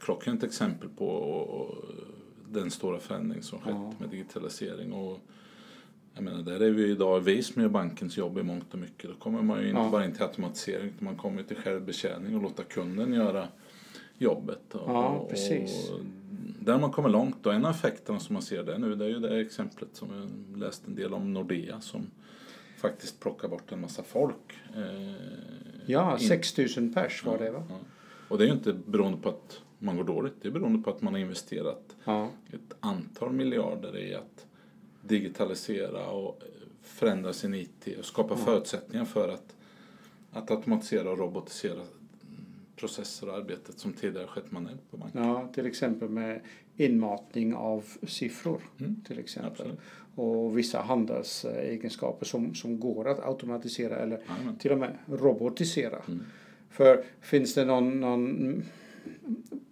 klockrent 0.00 0.44
exempel 0.44 0.88
på 0.88 1.76
den 2.48 2.70
stora 2.70 2.98
förändring 2.98 3.42
som 3.42 3.58
skett 3.58 3.74
ja. 3.74 3.92
med 3.98 4.08
digitalisering. 4.08 4.92
Och 4.92 5.18
jag 6.18 6.24
menar, 6.24 6.42
där 6.42 6.60
är 6.60 6.70
vi 6.70 6.90
idag 6.90 7.20
vi 7.20 7.42
som 7.42 7.62
gör 7.62 7.68
bankens 7.68 8.16
jobb 8.16 8.38
i 8.38 8.42
mångt 8.42 8.72
och 8.72 8.78
mycket. 8.78 9.10
Då 9.10 9.16
kommer 9.16 9.42
man 9.42 9.60
ju 9.60 9.68
inte 9.68 9.80
ja. 9.80 9.90
bara 9.90 10.04
in 10.04 10.12
till 10.12 10.22
automatisering 10.22 10.86
utan 10.86 11.04
man 11.04 11.16
kommer 11.16 11.42
till 11.42 11.56
självbetjäning 11.56 12.36
och 12.36 12.42
låta 12.42 12.62
kunden 12.62 13.12
göra 13.12 13.48
jobbet. 14.18 14.74
Och, 14.74 14.90
ja, 14.90 15.26
precis. 15.30 15.90
Och 15.90 16.00
där 16.60 16.78
man 16.78 16.90
kommit 16.90 17.12
långt 17.12 17.46
och 17.46 17.54
en 17.54 17.64
av 17.64 17.70
effekterna 17.70 18.20
som 18.20 18.32
man 18.32 18.42
ser 18.42 18.64
där 18.64 18.78
nu 18.78 18.94
det 18.94 19.04
är 19.04 19.08
ju 19.08 19.18
det 19.18 19.40
exemplet 19.40 19.88
som 19.92 20.08
jag 20.12 20.58
läst 20.60 20.86
en 20.86 20.94
del 20.94 21.14
om 21.14 21.32
Nordea 21.32 21.80
som 21.80 22.06
faktiskt 22.78 23.20
plockar 23.20 23.48
bort 23.48 23.72
en 23.72 23.80
massa 23.80 24.02
folk. 24.02 24.58
Eh, 24.76 25.12
ja, 25.86 26.18
6000 26.18 26.94
pers 26.94 27.24
var 27.24 27.32
ja, 27.32 27.44
det 27.44 27.50
va? 27.50 27.62
Ja. 27.68 27.76
Och 28.28 28.38
det 28.38 28.44
är 28.44 28.46
ju 28.46 28.54
inte 28.54 28.72
beroende 28.72 29.18
på 29.18 29.28
att 29.28 29.60
man 29.78 29.96
går 29.96 30.04
dåligt, 30.04 30.34
det 30.42 30.48
är 30.48 30.52
beroende 30.52 30.82
på 30.82 30.90
att 30.90 31.02
man 31.02 31.12
har 31.12 31.20
investerat 31.20 31.96
ett 32.46 32.76
antal 32.80 33.32
miljarder 33.32 33.96
i 33.96 34.14
att 34.14 34.47
digitalisera 35.00 36.10
och 36.10 36.42
förändra 36.82 37.32
sin 37.32 37.54
IT 37.54 37.98
och 37.98 38.04
skapa 38.04 38.36
förutsättningar 38.36 39.04
för 39.04 39.28
att, 39.28 39.56
att 40.30 40.50
automatisera 40.50 41.10
och 41.10 41.18
robotisera 41.18 41.80
processer 42.76 43.28
och 43.28 43.34
arbetet 43.34 43.78
som 43.78 43.92
tidigare 43.92 44.26
skett 44.26 44.50
manuellt 44.50 44.90
på 44.90 44.96
banken. 44.96 45.24
Ja, 45.24 45.48
till 45.54 45.66
exempel 45.66 46.08
med 46.08 46.40
inmatning 46.76 47.54
av 47.54 47.84
siffror 48.06 48.60
mm. 48.80 49.02
till 49.06 49.18
exempel. 49.18 49.50
Absolut. 49.50 49.78
Och 50.14 50.58
vissa 50.58 50.80
handelsegenskaper 50.80 52.26
som, 52.26 52.54
som 52.54 52.80
går 52.80 53.08
att 53.08 53.20
automatisera 53.20 53.96
eller 53.96 54.20
Amen. 54.26 54.58
till 54.58 54.72
och 54.72 54.78
med 54.78 54.98
robotisera. 55.06 55.98
Mm. 56.08 56.24
För 56.70 57.04
finns 57.20 57.54
det 57.54 57.64
någon, 57.64 58.00
någon... 58.00 58.62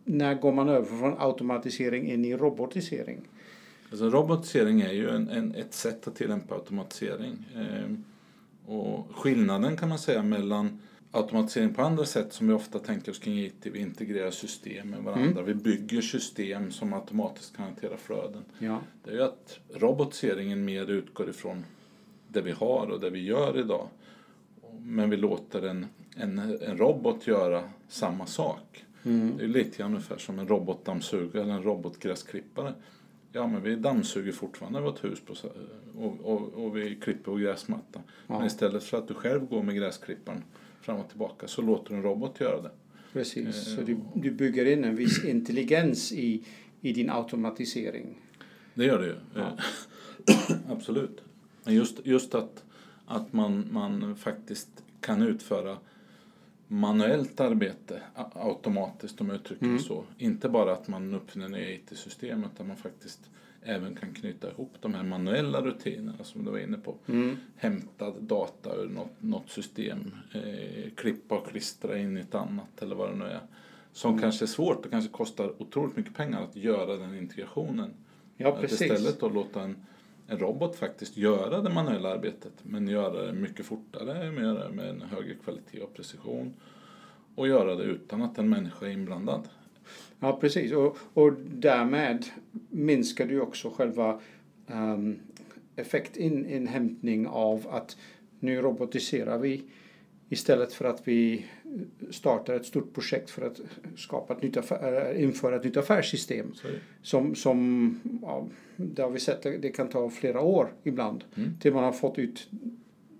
När 0.04 0.34
går 0.34 0.52
man 0.52 0.68
över 0.68 0.98
från 0.98 1.14
automatisering 1.18 2.10
in 2.10 2.24
i 2.24 2.36
robotisering? 2.36 3.20
Alltså 3.90 4.10
robotisering 4.10 4.80
är 4.80 4.92
ju 4.92 5.10
en, 5.10 5.28
en, 5.28 5.54
ett 5.54 5.74
sätt 5.74 6.08
att 6.08 6.14
tillämpa 6.14 6.54
automatisering. 6.54 7.46
Eh, 7.54 7.90
och 8.74 9.16
skillnaden 9.16 9.76
kan 9.76 9.88
man 9.88 9.98
säga 9.98 10.22
mellan 10.22 10.80
automatisering 11.10 11.74
på 11.74 11.82
andra 11.82 12.04
sätt 12.04 12.32
som 12.32 12.48
vi 12.48 12.54
ofta 12.54 12.78
tänker 12.78 13.10
oss 13.10 13.18
kring 13.18 13.38
IT. 13.38 13.66
Vi 13.66 13.78
integrerar 13.78 14.30
system 14.30 14.90
med 14.90 15.02
varandra. 15.02 15.40
Mm. 15.40 15.44
Vi 15.44 15.54
bygger 15.54 16.00
system 16.00 16.72
som 16.72 16.92
automatiskt 16.92 17.56
kan 17.56 17.64
hantera 17.64 17.96
flöden. 17.96 18.44
Ja. 18.58 18.80
Det 19.04 19.10
är 19.10 19.14
ju 19.14 19.22
att 19.22 19.58
robotiseringen 19.74 20.64
mer 20.64 20.90
utgår 20.90 21.30
ifrån 21.30 21.64
det 22.28 22.40
vi 22.40 22.52
har 22.52 22.86
och 22.90 23.00
det 23.00 23.10
vi 23.10 23.24
gör 23.24 23.58
idag. 23.58 23.88
Men 24.82 25.10
vi 25.10 25.16
låter 25.16 25.62
en, 25.62 25.86
en, 26.16 26.38
en 26.38 26.78
robot 26.78 27.26
göra 27.26 27.62
samma 27.88 28.26
sak. 28.26 28.84
Mm. 29.04 29.36
Det 29.36 29.44
är 29.44 29.48
lite 29.48 29.78
grann 29.78 29.90
ungefär 29.90 30.18
som 30.18 30.38
en 30.38 30.48
robotdammsugare 30.48 31.42
eller 31.42 31.54
en 31.54 31.62
robotgräsklippare. 31.62 32.74
Ja, 33.36 33.46
men 33.46 33.62
vi 33.62 33.76
dammsuger 33.76 34.32
fortfarande 34.32 34.80
vårt 34.80 35.04
hus 35.04 35.20
på, 35.20 35.34
och, 35.98 36.20
och, 36.20 36.64
och 36.64 36.76
vi 36.76 36.94
klipper 36.94 37.24
på 37.24 37.36
gräsmatta. 37.36 38.00
Ja. 38.26 38.38
Men 38.38 38.46
istället 38.46 38.84
för 38.84 38.98
att 38.98 39.08
du 39.08 39.14
själv 39.14 39.46
går 39.46 39.62
med 39.62 39.76
gräsklipparen 39.76 40.42
fram 40.80 41.00
och 41.00 41.08
tillbaka 41.08 41.48
så 41.48 41.62
låter 41.62 41.90
du 41.90 41.96
en 41.96 42.02
robot 42.02 42.40
göra 42.40 42.62
det. 42.62 42.70
Precis, 43.12 43.46
eh, 43.46 43.76
så 43.76 43.80
du, 43.80 43.98
du 44.14 44.30
bygger 44.30 44.66
in 44.66 44.84
en 44.84 44.96
viss 44.96 45.24
intelligens 45.24 46.12
i, 46.12 46.44
i 46.80 46.92
din 46.92 47.10
automatisering. 47.10 48.18
Det 48.74 48.84
gör 48.84 48.98
det 48.98 49.06
ju. 49.06 49.14
Ja. 49.34 49.58
Absolut. 50.68 51.20
Men 51.64 51.74
just, 51.74 52.06
just 52.06 52.34
att, 52.34 52.64
att 53.06 53.32
man, 53.32 53.68
man 53.70 54.16
faktiskt 54.16 54.68
kan 55.00 55.22
utföra 55.22 55.76
manuellt 56.68 57.40
arbete 57.40 58.02
automatiskt 58.32 59.20
om 59.20 59.28
jag 59.28 59.36
uttrycker 59.36 59.66
mm. 59.66 59.78
så. 59.78 60.04
Inte 60.18 60.48
bara 60.48 60.72
att 60.72 60.88
man 60.88 61.14
uppfinner 61.14 61.48
nya 61.48 61.70
IT-system 61.70 62.44
utan 62.54 62.68
man 62.68 62.76
faktiskt 62.76 63.20
även 63.62 63.94
kan 63.94 64.14
knyta 64.14 64.50
ihop 64.50 64.72
de 64.80 64.94
här 64.94 65.02
manuella 65.02 65.60
rutinerna 65.60 66.24
som 66.24 66.44
du 66.44 66.50
var 66.50 66.58
inne 66.58 66.78
på. 66.78 66.94
Mm. 67.06 67.36
Hämta 67.56 68.10
data 68.10 68.74
ur 68.74 68.88
något, 68.88 69.22
något 69.22 69.50
system, 69.50 70.14
eh, 70.34 70.90
klippa 70.94 71.38
och 71.38 71.46
klistra 71.46 71.98
in 71.98 72.16
i 72.16 72.20
ett 72.20 72.34
annat 72.34 72.82
eller 72.82 72.96
vad 72.96 73.10
det 73.10 73.16
nu 73.16 73.24
är. 73.24 73.40
Som 73.92 74.10
mm. 74.10 74.22
kanske 74.22 74.44
är 74.44 74.46
svårt 74.46 74.84
och 74.84 74.90
kanske 74.90 75.10
kostar 75.10 75.62
otroligt 75.62 75.96
mycket 75.96 76.14
pengar 76.14 76.42
att 76.42 76.56
göra 76.56 76.96
den 76.96 77.18
integrationen. 77.18 77.90
Ja, 78.36 78.58
precis. 78.60 78.90
Att 78.90 78.98
istället 78.98 79.20
då 79.20 79.28
låta 79.28 79.62
en, 79.62 79.76
en 80.28 80.38
robot 80.38 80.76
faktiskt 80.76 81.16
göra 81.16 81.60
det 81.60 81.70
manuella 81.70 82.12
arbetet 82.12 82.52
men 82.62 82.88
göra 82.88 83.26
det 83.26 83.32
mycket 83.32 83.66
fortare, 83.66 84.32
med, 84.32 84.74
med 84.74 84.88
en 84.88 85.02
högre 85.02 85.34
kvalitet 85.34 85.80
och 85.80 85.94
precision 85.94 86.54
och 87.34 87.48
göra 87.48 87.74
det 87.74 87.84
utan 87.84 88.22
att 88.22 88.38
en 88.38 88.48
människa 88.48 88.86
är 88.86 88.90
inblandad. 88.90 89.48
Ja, 90.20 90.38
precis. 90.40 90.72
Och, 90.72 90.96
och 91.14 91.32
därmed 91.48 92.26
minskar 92.70 93.26
du 93.26 93.40
också 93.40 93.70
själva 93.70 94.20
um, 94.66 95.18
effektinhämtning 95.76 97.26
av 97.26 97.66
att 97.70 97.96
nu 98.40 98.62
robotiserar 98.62 99.38
vi 99.38 99.62
istället 100.28 100.72
för 100.72 100.84
att 100.84 101.08
vi 101.08 101.46
startar 102.10 102.54
ett 102.54 102.66
stort 102.66 102.94
projekt 102.94 103.30
för 103.30 103.46
att 103.46 103.60
skapa 103.96 104.34
ett 104.34 104.42
nytt 104.42 104.56
affär, 104.56 105.14
äh, 105.14 105.22
införa 105.22 105.56
ett 105.56 105.64
nytt 105.64 105.76
affärssystem. 105.76 106.54
Sorry. 106.54 106.74
Som, 107.02 107.34
som 107.34 108.00
ja, 108.22 108.48
det 108.76 109.02
har 109.02 109.10
vi 109.10 109.20
sett, 109.20 109.42
det 109.42 109.68
kan 109.68 109.88
ta 109.88 110.10
flera 110.10 110.40
år 110.40 110.72
ibland 110.82 111.24
mm. 111.34 111.58
till 111.60 111.72
man 111.72 111.84
har 111.84 111.92
fått 111.92 112.18
ut 112.18 112.48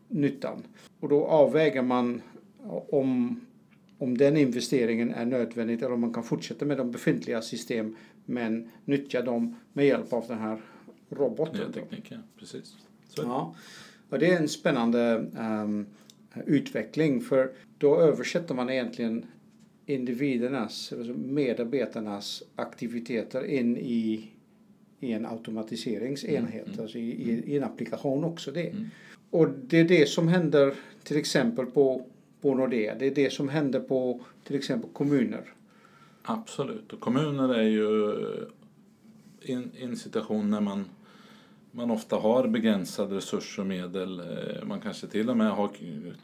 nyttan. 0.09 0.63
Och 1.01 1.09
då 1.09 1.25
avväger 1.25 1.83
man 1.83 2.23
om 2.89 3.41
om 3.99 4.19
den 4.19 4.37
investeringen 4.37 5.15
är 5.15 5.25
nödvändig 5.25 5.83
eller 5.83 5.93
om 5.93 6.01
man 6.01 6.13
kan 6.13 6.25
fortsätta 6.25 6.65
med 6.65 6.77
de 6.77 6.91
befintliga 6.91 7.43
system 7.43 7.97
men 8.25 8.71
nyttja 8.85 9.23
dem 9.23 9.57
med 9.73 9.87
hjälp 9.87 10.13
av 10.13 10.25
den 10.29 10.39
här 10.39 10.61
roboten. 11.11 11.73
Nya. 11.91 12.23
Precis. 12.39 12.77
Så. 13.09 13.23
Ja. 13.23 13.55
Och 14.09 14.19
det 14.19 14.33
är 14.33 14.37
en 14.37 14.49
spännande 14.49 15.27
um, 15.39 15.87
utveckling 16.47 17.21
för 17.21 17.52
då 17.78 18.00
översätter 18.00 18.55
man 18.55 18.71
egentligen 18.71 19.26
individernas, 19.87 20.93
alltså 20.93 21.12
medarbetarnas 21.12 22.43
aktiviteter 22.57 23.45
in 23.45 23.76
i, 23.76 24.31
i 25.00 25.12
en 25.12 25.26
automatiseringsenhet, 25.26 26.66
mm. 26.66 26.81
alltså 26.81 26.99
i, 26.99 27.31
i, 27.31 27.52
i, 27.52 27.57
en 27.57 27.64
applikation 27.64 28.25
också 28.25 28.50
det. 28.50 28.69
Mm. 28.69 28.85
Och 29.31 29.49
det 29.66 29.81
är 29.81 29.85
det 29.85 30.09
som 30.09 30.28
händer 30.28 30.75
till 31.05 31.16
exempel 31.16 31.66
på 31.66 32.07
på 32.40 32.55
Nordea. 32.55 32.95
Det 32.95 33.07
är 33.07 33.14
det 33.14 33.33
som 33.33 33.49
händer 33.49 33.81
på 33.81 34.21
till 34.45 34.57
exempel 34.57 34.90
kommuner. 34.93 35.52
Absolut, 36.23 36.93
och 36.93 37.00
kommuner 37.00 37.55
är 37.55 37.62
ju 37.62 38.14
i 39.43 39.83
en 39.83 39.97
situation 39.97 40.50
när 40.50 40.61
man, 40.61 40.85
man 41.76 41.90
ofta 41.90 42.16
har 42.16 42.49
begränsade 42.49 43.16
resurser 43.16 43.62
och 43.62 43.68
medel. 43.68 44.21
Eh, 44.21 44.64
man 44.64 44.80
kanske 44.80 45.06
till 45.06 45.30
och 45.30 45.37
med 45.37 45.50
har 45.50 45.71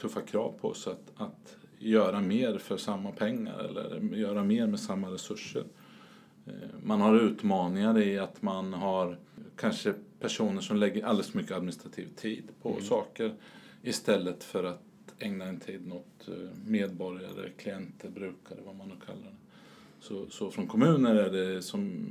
tuffa 0.01 0.21
krav 0.21 0.55
på 0.61 0.75
sig 0.75 0.93
att, 0.93 1.13
att 1.17 1.57
göra 1.79 2.21
mer 2.21 2.59
för 2.59 2.77
samma 2.77 3.11
pengar 3.11 3.59
eller 3.59 4.17
göra 4.17 4.45
mer 4.45 4.67
med 4.67 4.81
samma 4.81 5.11
resurser. 5.11 5.65
Eh, 6.47 6.53
man 6.83 7.01
har 7.01 7.21
utmaningar 7.21 7.99
i 7.99 8.19
att 8.19 8.43
man 8.43 8.73
har 8.73 9.19
kanske 9.57 9.95
personer 10.21 10.61
som 10.61 10.77
lägger 10.77 11.05
alldeles 11.05 11.31
för 11.31 11.39
mycket 11.39 11.57
administrativ 11.57 12.09
tid 12.17 12.45
på 12.63 12.71
mm. 12.71 12.83
saker 12.83 13.35
istället 13.83 14.45
för 14.45 14.65
att 14.65 14.83
ägna 15.19 15.45
en 15.45 15.61
tid 15.61 15.93
åt 15.93 16.29
eh, 16.29 16.35
medborgare, 16.67 17.51
klienter, 17.59 18.09
brukare, 18.09 18.59
vad 18.65 18.77
man 18.77 18.89
nu 18.89 18.95
kallar 19.07 19.23
det. 19.23 19.42
Så, 20.03 20.27
så 20.31 20.51
från 20.51 20.67
kommuner 20.67 21.15
är 21.15 21.31
det 21.31 21.63
som 21.63 22.07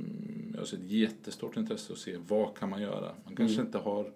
jag 0.56 0.66
ser 0.66 0.76
ett 0.76 0.90
jättestort 0.90 1.56
intresse 1.56 1.92
att 1.92 1.98
se 1.98 2.16
vad 2.28 2.58
kan 2.58 2.70
man 2.70 2.82
göra. 2.82 3.12
Man 3.24 3.36
kanske 3.36 3.54
mm. 3.54 3.66
inte 3.66 3.78
har 3.78 4.12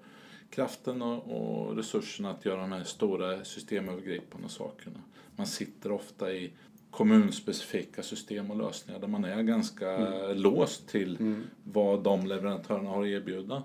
kraften 0.50 1.02
och, 1.02 1.66
och, 1.66 1.76
resurserna 1.76 2.30
att 2.30 2.44
göra 2.44 2.60
de 2.60 2.72
här 2.72 2.84
stora 2.84 3.44
systemövergripande 3.44 4.48
sakerna. 4.48 4.98
Man 5.36 5.46
sitter 5.46 5.92
ofta 5.92 6.32
i 6.32 6.52
kommunspecifika 6.90 8.02
system 8.02 8.50
och 8.50 8.56
lösningar 8.56 9.00
där 9.00 9.08
man 9.08 9.24
är 9.24 9.42
ganska 9.42 9.90
mm. 9.90 10.36
låst 10.36 10.88
till 10.88 11.16
mm. 11.16 11.42
vad 11.64 12.02
de 12.02 12.26
leverantörerna 12.26 12.90
har 12.90 13.02
att 13.02 13.08
erbjuda. 13.08 13.62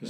Eh, 0.00 0.08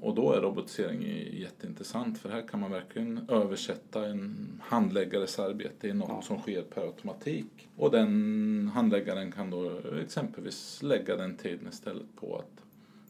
och 0.00 0.14
då 0.14 0.32
är 0.32 0.40
robotisering 0.40 1.02
jätteintressant 1.32 2.18
för 2.18 2.28
här 2.28 2.48
kan 2.48 2.60
man 2.60 2.70
verkligen 2.70 3.20
översätta 3.28 4.06
en 4.06 4.36
handläggares 4.62 5.38
arbete 5.38 5.88
i 5.88 5.92
något 5.92 6.08
ja. 6.08 6.22
som 6.22 6.38
sker 6.38 6.62
per 6.62 6.82
automatik. 6.82 7.68
Och 7.76 7.90
den 7.90 8.70
handläggaren 8.74 9.32
kan 9.32 9.50
då 9.50 9.80
exempelvis 10.02 10.82
lägga 10.82 11.16
den 11.16 11.36
tiden 11.36 11.68
istället 11.68 12.16
på 12.16 12.36
att 12.36 12.64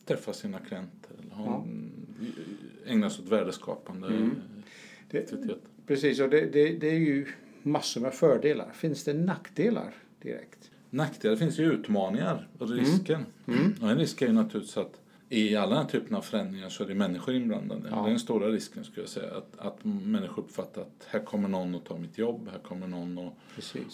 träffa 0.06 0.32
sina 0.32 0.58
klienter 0.58 1.10
eller 1.18 1.44
ja. 1.44 1.64
ägna 2.86 3.10
sig 3.10 3.24
åt 3.24 3.30
värdeskapande 3.30 4.06
mm. 4.06 4.30
aktivitet. 5.14 5.58
Precis, 5.86 6.20
och 6.20 6.30
det, 6.30 6.40
det, 6.40 6.68
det 6.68 6.88
är 6.88 6.98
ju 6.98 7.26
massor 7.62 8.00
med 8.00 8.14
fördelar. 8.14 8.70
Finns 8.72 9.04
det 9.04 9.14
nackdelar 9.14 9.94
direkt? 10.22 10.70
Nackdelar 10.90 11.36
finns 11.36 11.58
ju 11.58 11.72
utmaningar 11.72 12.48
och 12.58 12.70
risker. 12.70 13.14
Mm. 13.14 13.60
Mm. 13.60 13.74
Och 13.80 13.90
en 13.90 13.98
risk 13.98 14.22
är 14.22 14.26
ju 14.26 14.32
naturligtvis 14.32 14.76
att 14.76 15.01
i 15.32 15.56
alla 15.56 15.74
den 15.74 15.84
här 15.84 15.90
typen 15.90 16.16
av 16.16 16.22
förändringar 16.22 16.68
så 16.68 16.84
är 16.84 16.88
det 16.88 16.94
människor 16.94 17.34
inblandade. 17.34 17.88
Ja. 17.90 17.96
Det 17.96 18.02
är 18.02 18.10
den 18.10 18.18
stora 18.18 18.48
risken 18.48 18.84
skulle 18.84 19.02
jag 19.02 19.10
säga. 19.10 19.36
Att, 19.36 19.58
att 19.58 19.84
människor 19.84 20.42
uppfattar 20.42 20.82
att 20.82 21.06
här 21.08 21.20
kommer 21.20 21.48
någon 21.48 21.74
att 21.74 21.84
ta 21.84 21.98
mitt 21.98 22.18
jobb, 22.18 22.48
här 22.52 22.58
kommer 22.58 22.86
någon 22.86 23.18
att 23.18 23.32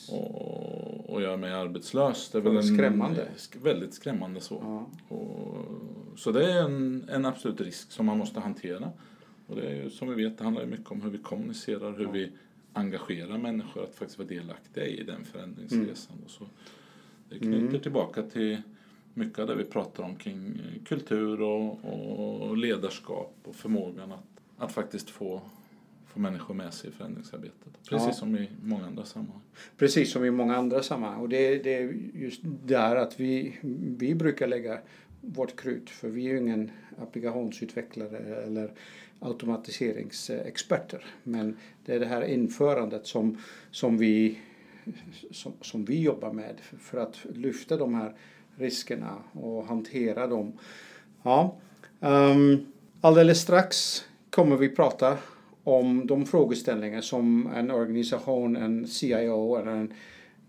och, 0.08 1.10
och 1.10 1.22
göra 1.22 1.36
mig 1.36 1.52
arbetslös. 1.52 2.30
Det 2.30 2.38
är 2.38 2.42
väl 2.42 2.56
en, 2.56 2.62
skrämmande. 2.62 3.28
Väldigt 3.62 3.94
skrämmande 3.94 4.40
så. 4.40 4.60
Ja. 4.62 5.16
Och, 5.16 5.64
så 6.16 6.32
det 6.32 6.52
är 6.52 6.62
en, 6.62 7.08
en 7.08 7.26
absolut 7.26 7.60
risk 7.60 7.92
som 7.92 8.06
man 8.06 8.18
måste 8.18 8.40
hantera. 8.40 8.90
Och 9.46 9.56
det 9.56 9.62
är 9.62 9.74
ju, 9.74 9.90
som 9.90 10.08
vi 10.08 10.24
vet, 10.24 10.38
det 10.38 10.44
handlar 10.44 10.62
ju 10.62 10.68
mycket 10.68 10.90
om 10.90 11.02
hur 11.02 11.10
vi 11.10 11.18
kommunicerar, 11.18 11.96
hur 11.96 12.04
ja. 12.04 12.10
vi 12.10 12.32
engagerar 12.72 13.38
människor 13.38 13.84
att 13.84 13.94
faktiskt 13.94 14.18
vara 14.18 14.28
delaktiga 14.28 14.86
i 14.86 15.02
den 15.02 15.24
förändringsresan. 15.24 16.14
Mm. 16.14 16.24
Och 16.24 16.30
så. 16.30 16.46
Det 17.28 17.38
knyter 17.38 17.68
mm. 17.68 17.80
tillbaka 17.80 18.22
till 18.22 18.62
mycket 19.14 19.38
av 19.38 19.46
det 19.46 19.54
vi 19.54 19.64
pratar 19.64 20.02
om 20.02 20.16
kring 20.16 20.60
kultur 20.84 21.42
och, 21.42 21.84
och 22.40 22.56
ledarskap 22.56 23.34
och 23.44 23.56
förmågan 23.56 24.12
att, 24.12 24.24
att 24.56 24.72
faktiskt 24.72 25.10
få, 25.10 25.40
få 26.06 26.20
människor 26.20 26.54
med 26.54 26.74
sig 26.74 26.90
i 26.90 26.92
förändringsarbetet. 26.92 27.88
Precis 27.88 28.06
ja. 28.06 28.12
som 28.12 28.36
i 28.36 28.48
många 28.62 28.86
andra 28.86 29.04
sammanhang. 29.04 29.42
Precis 29.76 30.12
som 30.12 30.24
i 30.24 30.30
många 30.30 30.56
andra 30.56 30.82
sammanhang. 30.82 31.20
Och 31.20 31.28
det, 31.28 31.62
det 31.62 31.74
är 31.74 31.92
just 32.14 32.40
där 32.66 32.96
att 32.96 33.20
vi, 33.20 33.54
vi 33.98 34.14
brukar 34.14 34.46
lägga 34.46 34.80
vårt 35.20 35.60
krut. 35.60 35.90
För 35.90 36.08
vi 36.08 36.26
är 36.26 36.30
ju 36.30 36.38
ingen 36.38 36.70
applikationsutvecklare 36.98 38.18
eller 38.18 38.72
automatiseringsexperter. 39.20 41.04
Men 41.22 41.56
det 41.84 41.94
är 41.94 42.00
det 42.00 42.06
här 42.06 42.22
införandet 42.22 43.06
som, 43.06 43.38
som, 43.70 43.98
vi, 43.98 44.38
som, 45.30 45.52
som 45.60 45.84
vi 45.84 46.02
jobbar 46.02 46.32
med 46.32 46.60
för 46.60 46.98
att 46.98 47.26
lyfta 47.34 47.76
de 47.76 47.94
här 47.94 48.14
riskerna 48.58 49.14
och 49.32 49.64
hantera 49.64 50.26
dem. 50.26 50.52
Ja. 51.22 51.56
Um, 52.00 52.66
alldeles 53.00 53.40
strax 53.40 54.04
kommer 54.30 54.56
vi 54.56 54.68
prata 54.68 55.16
om 55.64 56.06
de 56.06 56.26
frågeställningar 56.26 57.00
som 57.00 57.46
en 57.56 57.70
organisation, 57.70 58.56
en 58.56 58.86
CIO 58.86 59.56
eller 59.56 59.72
en 59.72 59.92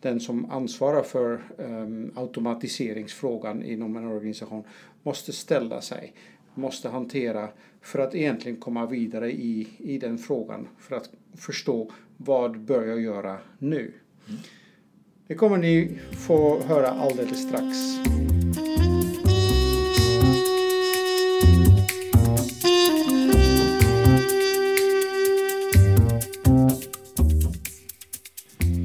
den 0.01 0.19
som 0.19 0.51
ansvarar 0.51 1.03
för 1.03 1.41
um, 1.57 2.11
automatiseringsfrågan 2.15 3.63
inom 3.63 3.97
en 3.97 4.07
organisation 4.07 4.63
måste 5.03 5.33
ställa 5.33 5.81
sig, 5.81 6.13
måste 6.53 6.89
hantera 6.89 7.49
för 7.81 7.99
att 7.99 8.15
egentligen 8.15 8.57
komma 8.57 8.85
vidare 8.85 9.31
i, 9.31 9.67
i 9.77 9.97
den 9.97 10.17
frågan 10.17 10.67
för 10.77 10.95
att 10.95 11.09
förstå 11.37 11.91
vad 12.17 12.59
bör 12.59 12.85
jag 12.85 13.01
göra 13.01 13.37
nu. 13.57 13.93
Mm. 14.27 14.39
Det 15.29 15.35
kommer 15.35 15.57
ni 15.57 15.89
få 16.11 16.61
höra 16.63 16.87
alldeles 16.87 17.43
strax. 17.43 17.77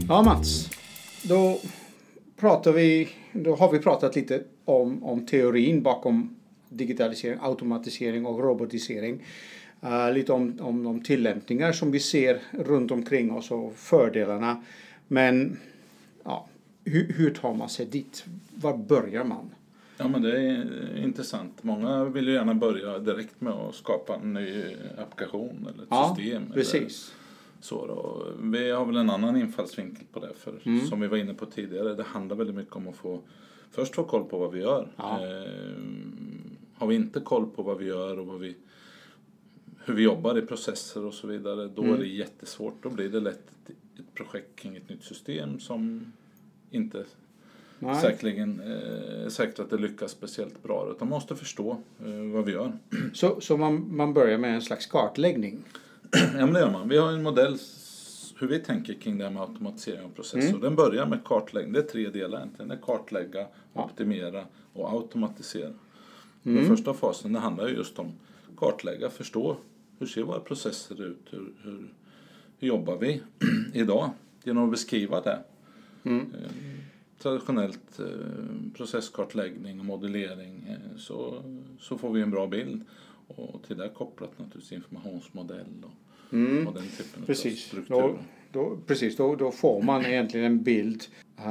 Ja 0.08 0.22
Mats, 0.22 0.70
då 1.22 1.60
pratar 2.36 2.72
vi, 2.72 3.08
då 3.32 3.56
har 3.56 3.72
vi 3.72 3.78
pratat 3.78 4.16
lite 4.16 4.42
om, 4.64 5.04
om 5.04 5.26
teorin 5.26 5.82
bakom 5.82 6.36
digitalisering, 6.68 7.38
automatisering 7.42 8.26
och 8.26 8.40
robotisering. 8.40 9.24
Uh, 9.84 10.12
lite 10.12 10.32
om, 10.32 10.58
om 10.60 10.84
de 10.84 11.02
tillämpningar 11.02 11.72
som 11.72 11.90
vi 11.90 12.00
ser 12.00 12.40
runt 12.50 12.90
omkring 12.90 13.32
oss 13.32 13.50
och 13.50 13.76
fördelarna. 13.76 14.64
Men 15.08 15.56
hur, 16.84 17.12
hur 17.12 17.30
tar 17.30 17.54
man 17.54 17.68
sig 17.68 17.86
dit? 17.86 18.24
Var 18.54 18.76
börjar 18.76 19.24
man? 19.24 19.50
Ja 19.96 20.08
men 20.08 20.22
det 20.22 20.40
är 20.40 20.96
intressant. 20.96 21.62
Många 21.62 22.04
vill 22.04 22.28
ju 22.28 22.34
gärna 22.34 22.54
börja 22.54 22.98
direkt 22.98 23.40
med 23.40 23.52
att 23.52 23.74
skapa 23.74 24.14
en 24.14 24.32
ny 24.32 24.76
applikation 24.98 25.68
eller 25.74 25.82
ett 25.82 25.88
ja, 25.90 26.14
system. 26.16 26.52
Precis. 26.52 27.14
Så 27.60 27.86
då. 27.86 28.26
Vi 28.40 28.70
har 28.70 28.84
väl 28.84 28.96
en 28.96 29.10
annan 29.10 29.36
infallsvinkel 29.36 30.04
på 30.12 30.20
det. 30.20 30.34
För 30.36 30.54
mm. 30.64 30.86
som 30.86 31.00
vi 31.00 31.06
var 31.06 31.16
inne 31.16 31.34
på 31.34 31.46
tidigare, 31.46 31.94
det 31.94 32.02
handlar 32.02 32.36
väldigt 32.36 32.56
mycket 32.56 32.76
om 32.76 32.88
att 32.88 32.96
få 32.96 33.20
först 33.70 33.94
få 33.94 34.04
koll 34.04 34.24
på 34.24 34.38
vad 34.38 34.52
vi 34.52 34.60
gör. 34.60 34.88
Ja. 34.96 35.26
Eh, 35.26 35.50
har 36.74 36.86
vi 36.86 36.94
inte 36.94 37.20
koll 37.20 37.46
på 37.46 37.62
vad 37.62 37.78
vi 37.78 37.86
gör 37.86 38.18
och 38.18 38.26
vad 38.26 38.40
vi, 38.40 38.56
hur 39.84 39.94
vi 39.94 40.02
jobbar 40.02 40.38
i 40.38 40.42
processer 40.42 41.04
och 41.04 41.14
så 41.14 41.26
vidare, 41.26 41.68
då 41.74 41.82
mm. 41.82 41.94
är 41.94 41.98
det 41.98 42.06
jättesvårt. 42.06 42.82
Då 42.82 42.90
blir 42.90 43.08
det 43.08 43.20
lätt 43.20 43.50
ett, 43.66 43.74
ett 43.98 44.14
projekt 44.14 44.56
kring 44.56 44.76
ett 44.76 44.88
nytt 44.88 45.04
system 45.04 45.60
som 45.60 46.12
inte 46.70 47.04
Nej. 47.78 48.00
säkerligen 48.00 48.60
eh, 48.60 49.28
säkert 49.28 49.58
att 49.58 49.70
det 49.70 49.76
lyckas 49.76 50.10
speciellt 50.10 50.62
bra. 50.62 50.90
Utan 50.90 51.08
man 51.08 51.16
måste 51.16 51.36
förstå 51.36 51.76
eh, 52.04 52.32
vad 52.32 52.44
vi 52.44 52.52
gör. 52.52 52.72
Så, 53.12 53.40
så 53.40 53.56
man, 53.56 53.96
man 53.96 54.14
börjar 54.14 54.38
med 54.38 54.54
en 54.54 54.62
slags 54.62 54.86
kartläggning? 54.86 55.64
ja, 56.12 56.46
men 56.46 56.52
det 56.52 56.60
gör 56.60 56.70
man. 56.70 56.88
Vi 56.88 56.96
har 56.96 57.12
en 57.12 57.22
modell 57.22 57.58
hur 58.38 58.48
vi 58.48 58.58
tänker 58.58 58.94
kring 58.94 59.18
det 59.18 59.24
här 59.24 59.30
med 59.30 59.42
automatisering 59.42 60.04
av 60.04 60.08
processer. 60.08 60.48
Mm. 60.48 60.60
Den 60.60 60.76
börjar 60.76 61.06
med 61.06 61.24
kartläggning. 61.24 61.72
Det 61.72 61.78
är 61.78 61.82
tre 61.82 62.08
delar 62.08 62.38
egentligen. 62.38 62.68
Det 62.68 62.74
är 62.74 62.80
kartlägga, 62.80 63.46
optimera 63.72 64.44
och 64.72 64.92
automatisera. 64.92 65.72
Mm. 66.44 66.56
Den 66.56 66.76
första 66.76 66.94
fasen 66.94 67.32
det 67.32 67.38
handlar 67.38 67.68
just 67.68 67.98
om 67.98 68.12
kartlägga, 68.56 69.10
förstå 69.10 69.56
hur 69.98 70.06
ser 70.06 70.22
våra 70.22 70.40
processer 70.40 71.02
ut? 71.02 71.26
Hur, 71.30 71.52
hur, 71.62 71.88
hur 72.58 72.68
jobbar 72.68 72.96
vi 72.96 73.22
idag? 73.72 74.10
Genom 74.44 74.64
att 74.64 74.70
beskriva 74.70 75.20
det. 75.20 75.38
Mm. 76.04 76.20
Eh, 76.20 76.50
traditionellt 77.18 77.98
eh, 77.98 78.06
processkartläggning 78.74 79.80
och 79.80 79.86
modellering 79.86 80.66
eh, 80.68 80.96
så, 80.96 81.42
så 81.80 81.98
får 81.98 82.12
vi 82.12 82.20
en 82.20 82.30
bra 82.30 82.46
bild. 82.46 82.84
Och 83.26 83.62
till 83.66 83.76
det 83.76 83.88
kopplat 83.88 84.38
naturligtvis 84.38 84.72
informationsmodell 84.72 85.84
och, 85.84 86.32
mm. 86.32 86.66
och 86.66 86.74
den 86.74 86.88
typen 86.88 87.22
precis. 87.26 87.64
av 87.64 87.68
struktur. 87.68 87.94
Då, 87.94 88.18
då, 88.52 88.78
precis, 88.86 89.16
då, 89.16 89.36
då 89.36 89.50
får 89.50 89.82
man 89.82 90.06
egentligen 90.06 90.46
en 90.46 90.62
bild, 90.62 91.04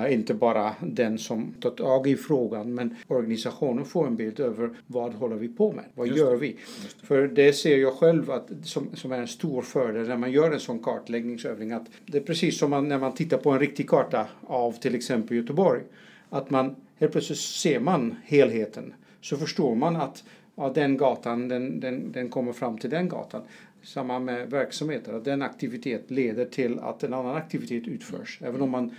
inte 0.09 0.33
bara 0.33 0.75
den 0.81 1.17
som 1.17 1.53
tar 1.59 1.69
tag 1.69 2.07
i 2.07 2.15
frågan, 2.15 2.73
men 2.73 2.95
organisationen 3.07 3.85
får 3.85 4.07
en 4.07 4.15
bild 4.15 4.39
över 4.39 4.69
vad 4.88 5.13
håller 5.13 5.35
vi 5.35 5.47
på 5.47 5.71
med, 5.71 5.85
vad 5.95 6.07
Just 6.07 6.19
gör 6.19 6.35
vi? 6.35 6.47
Det. 6.47 7.05
För 7.05 7.27
det 7.27 7.53
ser 7.53 7.77
jag 7.77 7.93
själv 7.93 8.31
att, 8.31 8.50
som, 8.63 8.88
som 8.93 9.12
är 9.12 9.17
en 9.17 9.27
stor 9.27 9.62
fördel 9.62 10.07
när 10.07 10.17
man 10.17 10.31
gör 10.31 10.51
en 10.51 10.59
sån 10.59 10.79
kartläggningsövning, 10.79 11.71
att 11.71 11.85
det 12.05 12.17
är 12.17 12.21
precis 12.21 12.57
som 12.57 12.69
man, 12.69 12.88
när 12.88 13.00
man 13.00 13.13
tittar 13.13 13.38
på 13.38 13.51
en 13.51 13.59
riktig 13.59 13.89
karta 13.89 14.27
av 14.41 14.71
till 14.71 14.95
exempel 14.95 15.38
Göteborg, 15.38 15.81
att 16.29 16.50
man 16.50 16.75
helt 17.00 17.11
plötsligt 17.11 17.39
ser 17.39 17.79
man 17.79 18.15
helheten, 18.24 18.94
så 19.22 19.37
förstår 19.37 19.75
man 19.75 19.96
att 19.96 20.24
ja, 20.55 20.72
den 20.75 20.98
gatan 20.98 21.48
den, 21.48 21.79
den, 21.79 22.11
den 22.11 22.29
kommer 22.29 22.53
fram 22.53 22.77
till 22.77 22.89
den 22.89 23.09
gatan. 23.09 23.41
Samma 23.83 24.20
med 24.20 24.50
verksamheter, 24.50 25.13
att 25.13 25.25
den 25.25 25.41
aktivitet 25.41 26.11
leder 26.11 26.46
till 26.46 26.79
att 26.79 27.03
en 27.03 27.13
annan 27.13 27.35
aktivitet 27.35 27.87
utförs. 27.87 28.39
Även 28.41 28.61
om 28.61 28.70
man 28.70 28.96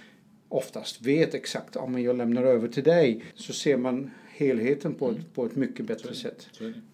oftast 0.54 1.02
vet 1.02 1.34
exakt, 1.34 1.76
om 1.76 2.02
jag 2.02 2.16
lämnar 2.16 2.42
över 2.42 2.68
till 2.68 2.84
dig, 2.84 3.24
så 3.34 3.52
ser 3.52 3.76
man 3.76 4.10
helheten 4.26 4.94
på, 4.94 5.10
ett, 5.10 5.34
på 5.34 5.46
ett 5.46 5.56
mycket 5.56 5.86
bättre 5.86 6.14
sätt. 6.14 6.48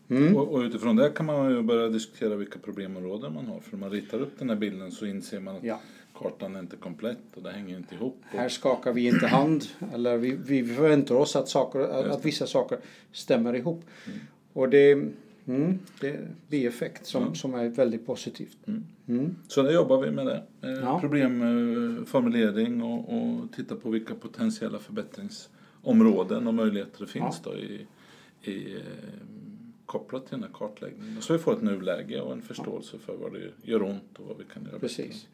Mm. 0.09 0.37
Och, 0.37 0.49
och, 0.49 0.61
utifrån 0.61 0.97
det 0.97 1.11
kan 1.11 1.27
man 1.27 1.51
ju 1.51 1.63
börja 1.63 1.89
diskutera 1.89 2.37
vilka 2.37 2.59
problemområden 2.59 3.35
man 3.35 3.47
har. 3.47 3.61
För 3.61 3.75
om 3.75 3.81
man 3.81 3.91
ritar 3.91 4.21
upp 4.21 4.39
den 4.39 4.49
här 4.49 4.57
bilden 4.57 4.93
så 4.93 5.07
inser 5.07 5.41
man 5.41 5.57
att 5.57 5.65
ja. 5.65 5.81
kartan 6.19 6.57
är 6.57 6.61
inte 6.61 6.77
komplett 6.77 7.19
och 7.35 7.43
det 7.43 7.51
hänger 7.51 7.77
inte 7.77 7.95
ihop. 7.95 8.23
Här 8.23 8.49
skakar 8.49 8.93
vi 8.93 9.07
inte 9.07 9.27
hand, 9.27 9.65
eller 9.95 10.17
vi, 10.17 10.39
vi 10.47 10.65
förväntar 10.65 11.15
oss 11.15 11.37
att, 11.37 11.49
saker, 11.49 11.81
att 11.81 12.25
vissa 12.25 12.47
saker 12.47 12.79
stämmer 13.13 13.55
ihop. 13.55 13.85
Mm. 14.07 14.19
Och 14.53 14.69
det, 14.69 15.05
mm, 15.47 15.79
det 16.01 16.09
är 16.09 16.29
bieffekt 16.49 17.07
som, 17.07 17.23
mm. 17.23 17.35
som 17.35 17.55
är 17.55 17.69
väldigt 17.69 18.07
positivt. 18.07 18.59
Mm. 18.67 18.85
mm. 19.09 19.37
Så 19.49 19.63
där 19.63 19.73
jobbar 19.73 20.01
vi 20.01 20.11
med 20.11 20.27
det. 20.27 20.43
Eh, 20.63 20.71
ja. 20.71 21.01
Problemformulering 21.01 22.83
och, 22.83 23.17
och 23.17 23.53
titta 23.53 23.77
på 23.77 23.91
vilka 23.91 24.15
potentiella 24.15 24.79
förbättringsområden 24.79 26.47
och 26.47 26.55
möjligheter 26.55 27.01
det 27.01 27.07
finns 27.07 27.41
ja. 27.45 27.51
då 27.51 27.59
i, 27.59 27.87
i 28.43 28.75
eh, 28.75 28.81
kopplat 29.87 30.27
till 30.27 30.35
den 30.35 30.43
här 30.43 30.51
kartläggningen. 30.59 31.23
Så 31.23 31.33
vi 31.33 31.39
får 31.39 31.53
ett 31.53 31.63
nuläge 31.63 32.21
och 32.21 32.33
en 32.33 32.43
förståelse 32.43 32.99
för 32.99 33.17
vad 33.17 33.33
det 33.33 33.51
gör 33.63 33.83
ont 33.83 34.19
och 34.19 34.27
vad 34.27 34.39
vi 34.39 34.45
kan 34.45 34.65
göra 34.65 34.79
Precis. 34.79 35.07
bättre. 35.07 35.29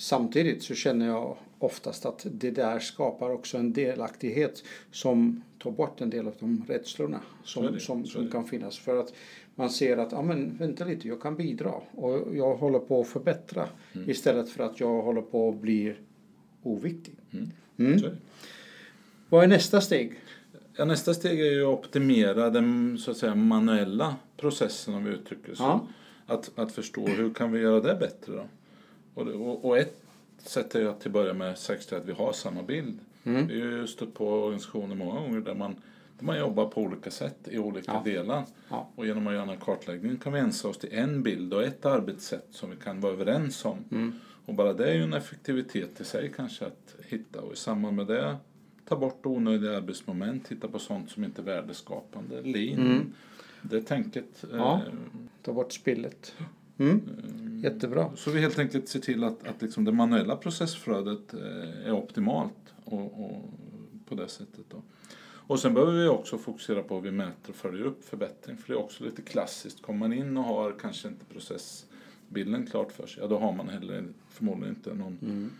Samtidigt 0.00 0.62
så 0.62 0.74
känner 0.74 1.06
jag 1.06 1.36
oftast 1.58 2.06
att 2.06 2.26
det 2.30 2.50
där 2.50 2.78
skapar 2.78 3.30
också 3.30 3.58
en 3.58 3.72
delaktighet 3.72 4.64
som 4.90 5.42
tar 5.58 5.70
bort 5.70 6.00
en 6.00 6.10
del 6.10 6.26
av 6.26 6.34
de 6.40 6.64
rädslorna 6.68 7.20
som, 7.44 7.80
som, 7.80 8.06
som 8.06 8.30
kan 8.30 8.44
finnas. 8.44 8.78
För 8.78 9.00
att 9.00 9.12
man 9.54 9.70
ser 9.70 9.96
att, 9.96 10.12
ja 10.12 10.22
men 10.22 10.56
vänta 10.56 10.84
lite, 10.84 11.08
jag 11.08 11.22
kan 11.22 11.36
bidra 11.36 11.72
och 11.90 12.36
jag 12.36 12.56
håller 12.56 12.78
på 12.78 13.00
att 13.00 13.08
förbättra 13.08 13.68
mm. 13.92 14.10
istället 14.10 14.48
för 14.48 14.64
att 14.64 14.80
jag 14.80 15.02
håller 15.02 15.22
på 15.22 15.48
att 15.48 15.56
bli 15.56 15.94
oviktig. 16.62 17.14
Mm. 17.30 17.50
Mm. 17.78 18.16
Vad 19.28 19.44
är 19.44 19.48
nästa 19.48 19.80
steg? 19.80 20.20
Ja, 20.76 20.84
nästa 20.84 21.14
steg 21.14 21.40
är 21.40 21.52
ju 21.52 21.62
att 21.62 21.78
optimera 21.78 22.50
den 22.50 22.98
så 22.98 23.10
att 23.10 23.16
säga, 23.16 23.34
manuella 23.34 24.16
processen 24.36 24.94
om 24.94 25.04
vi 25.04 25.10
uttrycker 25.10 25.54
så. 25.54 25.62
Ja. 25.62 25.86
Att, 26.26 26.58
att 26.58 26.72
förstå 26.72 27.06
hur 27.06 27.34
kan 27.34 27.52
vi 27.52 27.60
göra 27.60 27.80
det 27.80 27.96
bättre 28.00 28.32
då? 28.32 28.44
Och, 29.14 29.26
och, 29.26 29.64
och 29.64 29.78
ett 29.78 30.02
sätt 30.38 30.74
är 30.74 30.86
att 30.86 31.00
till 31.00 31.08
att 31.08 31.12
börja 31.12 31.34
med 31.34 31.58
säkerställa 31.58 32.02
att 32.02 32.08
vi 32.08 32.12
har 32.12 32.32
samma 32.32 32.62
bild. 32.62 32.98
Mm. 33.24 33.46
Vi 33.46 33.60
har 33.60 33.68
ju 33.68 33.86
stött 33.86 34.14
på 34.14 34.28
organisationer 34.28 34.94
många 34.94 35.20
gånger 35.20 35.40
där 35.40 35.54
man, 35.54 35.74
där 36.18 36.26
man 36.26 36.38
jobbar 36.38 36.66
på 36.66 36.82
olika 36.82 37.10
sätt 37.10 37.38
i 37.44 37.58
olika 37.58 37.92
ja. 37.92 38.02
delar. 38.04 38.44
Ja. 38.68 38.88
Och 38.94 39.06
genom 39.06 39.26
att 39.26 39.34
göra 39.34 39.52
en 39.52 39.60
kartläggning 39.60 40.16
kan 40.16 40.32
vi 40.32 40.38
ensa 40.38 40.68
oss 40.68 40.78
till 40.78 40.92
en 40.92 41.22
bild 41.22 41.54
och 41.54 41.62
ett 41.62 41.86
arbetssätt 41.86 42.48
som 42.50 42.70
vi 42.70 42.76
kan 42.76 43.00
vara 43.00 43.12
överens 43.12 43.64
om. 43.64 43.84
Mm. 43.90 44.12
Och 44.46 44.54
bara 44.54 44.72
det 44.72 44.90
är 44.90 44.94
ju 44.94 45.02
en 45.02 45.14
effektivitet 45.14 46.00
i 46.00 46.04
sig 46.04 46.32
kanske 46.36 46.66
att 46.66 46.94
hitta 47.08 47.40
och 47.40 47.52
i 47.52 47.56
samband 47.56 47.96
med 47.96 48.06
det 48.06 48.36
ta 48.88 48.96
bort 48.96 49.26
onödiga 49.26 49.76
arbetsmoment, 49.76 50.48
titta 50.48 50.68
på 50.68 50.78
sånt 50.78 51.10
som 51.10 51.24
inte 51.24 51.42
är 51.42 51.44
värdeskapande. 51.44 52.42
Lean, 52.42 52.80
mm. 52.80 53.12
det 53.62 53.82
tänket. 53.82 54.44
Ja. 54.52 54.74
Eh, 54.74 54.92
ta 55.42 55.52
bort 55.52 55.72
spillet. 55.72 56.34
Mm. 56.78 57.00
Jättebra. 57.62 58.10
Så 58.16 58.30
vi 58.30 58.40
helt 58.40 58.58
enkelt 58.58 58.88
ser 58.88 59.00
till 59.00 59.24
att, 59.24 59.48
att 59.48 59.62
liksom 59.62 59.84
det 59.84 59.92
manuella 59.92 60.36
processflödet 60.36 61.34
eh, 61.34 61.86
är 61.86 61.92
optimalt 61.92 62.74
och, 62.84 63.24
och 63.24 63.50
på 64.08 64.14
det 64.14 64.28
sättet. 64.28 64.64
Då. 64.68 64.82
Och 65.50 65.60
sen 65.60 65.74
behöver 65.74 65.92
vi 65.92 66.08
också 66.08 66.38
fokusera 66.38 66.82
på 66.82 66.94
hur 66.94 67.02
vi 67.02 67.10
mäter 67.10 67.50
och 67.50 67.54
följer 67.54 67.84
upp 67.84 68.04
förbättring. 68.04 68.56
För 68.56 68.68
det 68.68 68.78
är 68.78 68.82
också 68.82 69.04
lite 69.04 69.22
klassiskt. 69.22 69.82
Kommer 69.82 69.98
man 69.98 70.12
in 70.12 70.36
och 70.36 70.44
har 70.44 70.74
kanske 70.80 71.08
inte 71.08 71.24
processbilden 71.24 72.66
klart 72.66 72.92
för 72.92 73.06
sig, 73.06 73.22
ja 73.22 73.28
då 73.28 73.38
har 73.38 73.52
man 73.52 73.68
heller 73.68 74.04
förmodligen 74.30 74.74
inte 74.74 74.94
någon, 74.94 75.18
mm. 75.22 75.50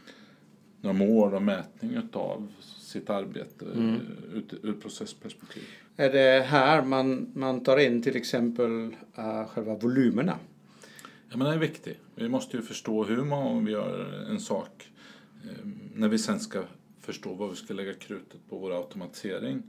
några 0.80 0.94
mål 0.94 1.34
och 1.34 1.42
mätning 1.42 1.94
utav 1.94 2.52
sitt 2.60 3.10
arbete 3.10 3.64
mm. 3.74 4.00
ut, 4.34 4.54
ur 4.62 4.72
processperspektiv. 4.72 5.62
Är 5.96 6.12
det 6.12 6.44
här 6.46 6.82
man, 6.82 7.32
man 7.34 7.60
tar 7.60 7.76
in 7.76 8.02
till 8.02 8.16
exempel 8.16 8.96
uh, 9.18 9.46
själva 9.46 9.74
volymerna? 9.74 10.38
Ja, 11.30 11.36
men 11.36 11.44
den 11.46 11.54
är 11.54 11.58
viktig. 11.58 12.00
Vi 12.14 12.28
måste 12.28 12.56
ju 12.56 12.62
förstå 12.62 13.04
hur 13.04 13.24
man 13.24 13.64
vi 13.64 13.72
gör 13.72 14.24
en 14.30 14.40
sak. 14.40 14.88
Eh, 15.44 15.68
när 15.94 16.08
vi 16.08 16.18
sen 16.18 16.40
ska 16.40 16.62
förstå 17.00 17.34
vad 17.34 17.50
vi 17.50 17.56
ska 17.56 17.74
lägga 17.74 17.94
krutet 17.94 18.40
på 18.48 18.58
vår 18.58 18.76
automatisering. 18.76 19.62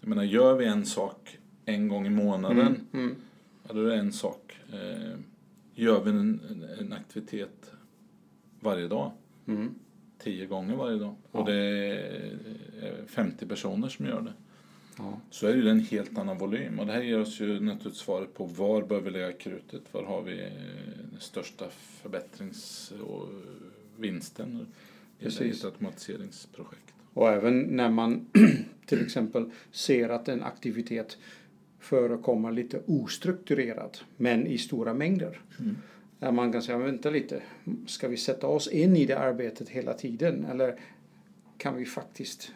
Jag 0.00 0.08
menar, 0.08 0.22
gör 0.22 0.54
vi 0.54 0.64
en 0.64 0.86
sak 0.86 1.38
en 1.64 1.88
gång 1.88 2.06
i 2.06 2.10
månaden, 2.10 2.66
mm, 2.66 2.86
mm. 2.92 3.16
ja, 3.68 3.74
då 3.74 3.80
är 3.80 3.84
det 3.84 3.96
en 3.96 4.12
sak. 4.12 4.58
Eh, 4.72 5.18
gör 5.74 6.04
vi 6.04 6.10
en, 6.10 6.40
en 6.80 6.92
aktivitet 6.92 7.72
varje 8.60 8.88
dag, 8.88 9.12
mm. 9.46 9.74
tio 10.18 10.46
gånger 10.46 10.76
varje 10.76 10.98
dag. 10.98 11.14
Ja. 11.32 11.38
Och 11.38 11.46
det 11.46 11.54
är 11.54 13.06
50 13.06 13.46
personer 13.46 13.88
som 13.88 14.06
gör 14.06 14.20
det. 14.20 14.32
Ja. 14.98 15.20
Så 15.30 15.46
är 15.46 15.56
det 15.56 15.70
en 15.70 15.80
helt 15.80 16.18
annan 16.18 16.38
volym. 16.38 16.78
Och 16.78 16.86
det 16.86 16.92
här 16.92 17.02
ger 17.02 17.20
oss 17.20 17.40
ju 17.40 17.60
naturligtvis 17.60 18.02
svaret 18.02 18.34
på 18.34 18.44
var 18.44 18.82
bör 18.82 19.00
vi 19.00 19.10
lägga 19.10 19.32
krutet? 19.32 19.82
Var 19.92 20.02
har 20.02 20.22
vi 20.22 20.40
eh, 20.40 20.48
den 21.10 21.20
största 21.20 21.64
förbättrings 22.02 22.92
och 23.02 23.28
vinsten 23.96 24.66
i 25.18 25.26
ett 25.26 25.64
automatiseringsprojekt? 25.64 26.94
Och 27.14 27.28
även 27.28 27.60
när 27.60 27.90
man 27.90 28.26
till 28.86 29.04
exempel 29.04 29.50
ser 29.70 30.08
att 30.08 30.28
en 30.28 30.42
aktivitet 30.42 31.18
förekommer 31.78 32.52
lite 32.52 32.80
ostrukturerad 32.86 33.98
men 34.16 34.46
i 34.46 34.58
stora 34.58 34.94
mängder. 34.94 35.40
Mm. 35.58 35.76
Där 36.18 36.32
man 36.32 36.52
kan 36.52 36.62
säga, 36.62 36.78
vänta 36.78 37.10
lite, 37.10 37.42
ska 37.86 38.08
vi 38.08 38.16
sätta 38.16 38.46
oss 38.46 38.68
in 38.68 38.96
i 38.96 39.06
det 39.06 39.18
arbetet 39.18 39.68
hela 39.68 39.94
tiden 39.94 40.44
eller 40.44 40.78
kan 41.58 41.76
vi 41.76 41.84
faktiskt 41.84 42.52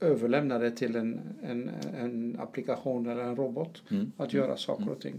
överlämna 0.00 0.58
det 0.58 0.70
till 0.70 0.96
en, 0.96 1.20
en, 1.42 1.70
en 2.00 2.36
applikation 2.40 3.06
eller 3.06 3.22
en 3.22 3.36
robot 3.36 3.82
Mm. 3.90 4.12
att 4.16 4.32
göra 4.32 4.56
saker 4.56 4.88
och 4.90 5.00
ting. 5.00 5.14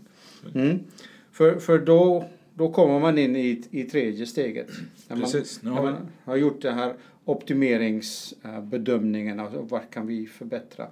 Mm. 0.56 0.68
Mm. 0.68 0.80
För, 1.32 1.60
för 1.60 1.80
då, 1.80 2.26
då 2.54 2.72
kommer 2.72 3.00
man 3.00 3.18
in 3.18 3.36
i, 3.36 3.64
i 3.72 3.84
tredje 3.84 4.26
steget. 4.26 4.68
När 5.08 5.16
man, 5.16 5.24
Precis. 5.26 5.64
När 5.64 5.72
man 5.72 5.96
har 6.24 6.36
gjort 6.36 6.62
den 6.62 6.78
här 6.78 6.94
optimeringsbedömningen 7.26 9.40
av 9.40 9.68
vad 9.70 9.90
kan 9.90 10.08
vi 10.08 10.28
förbättra. 10.28 10.88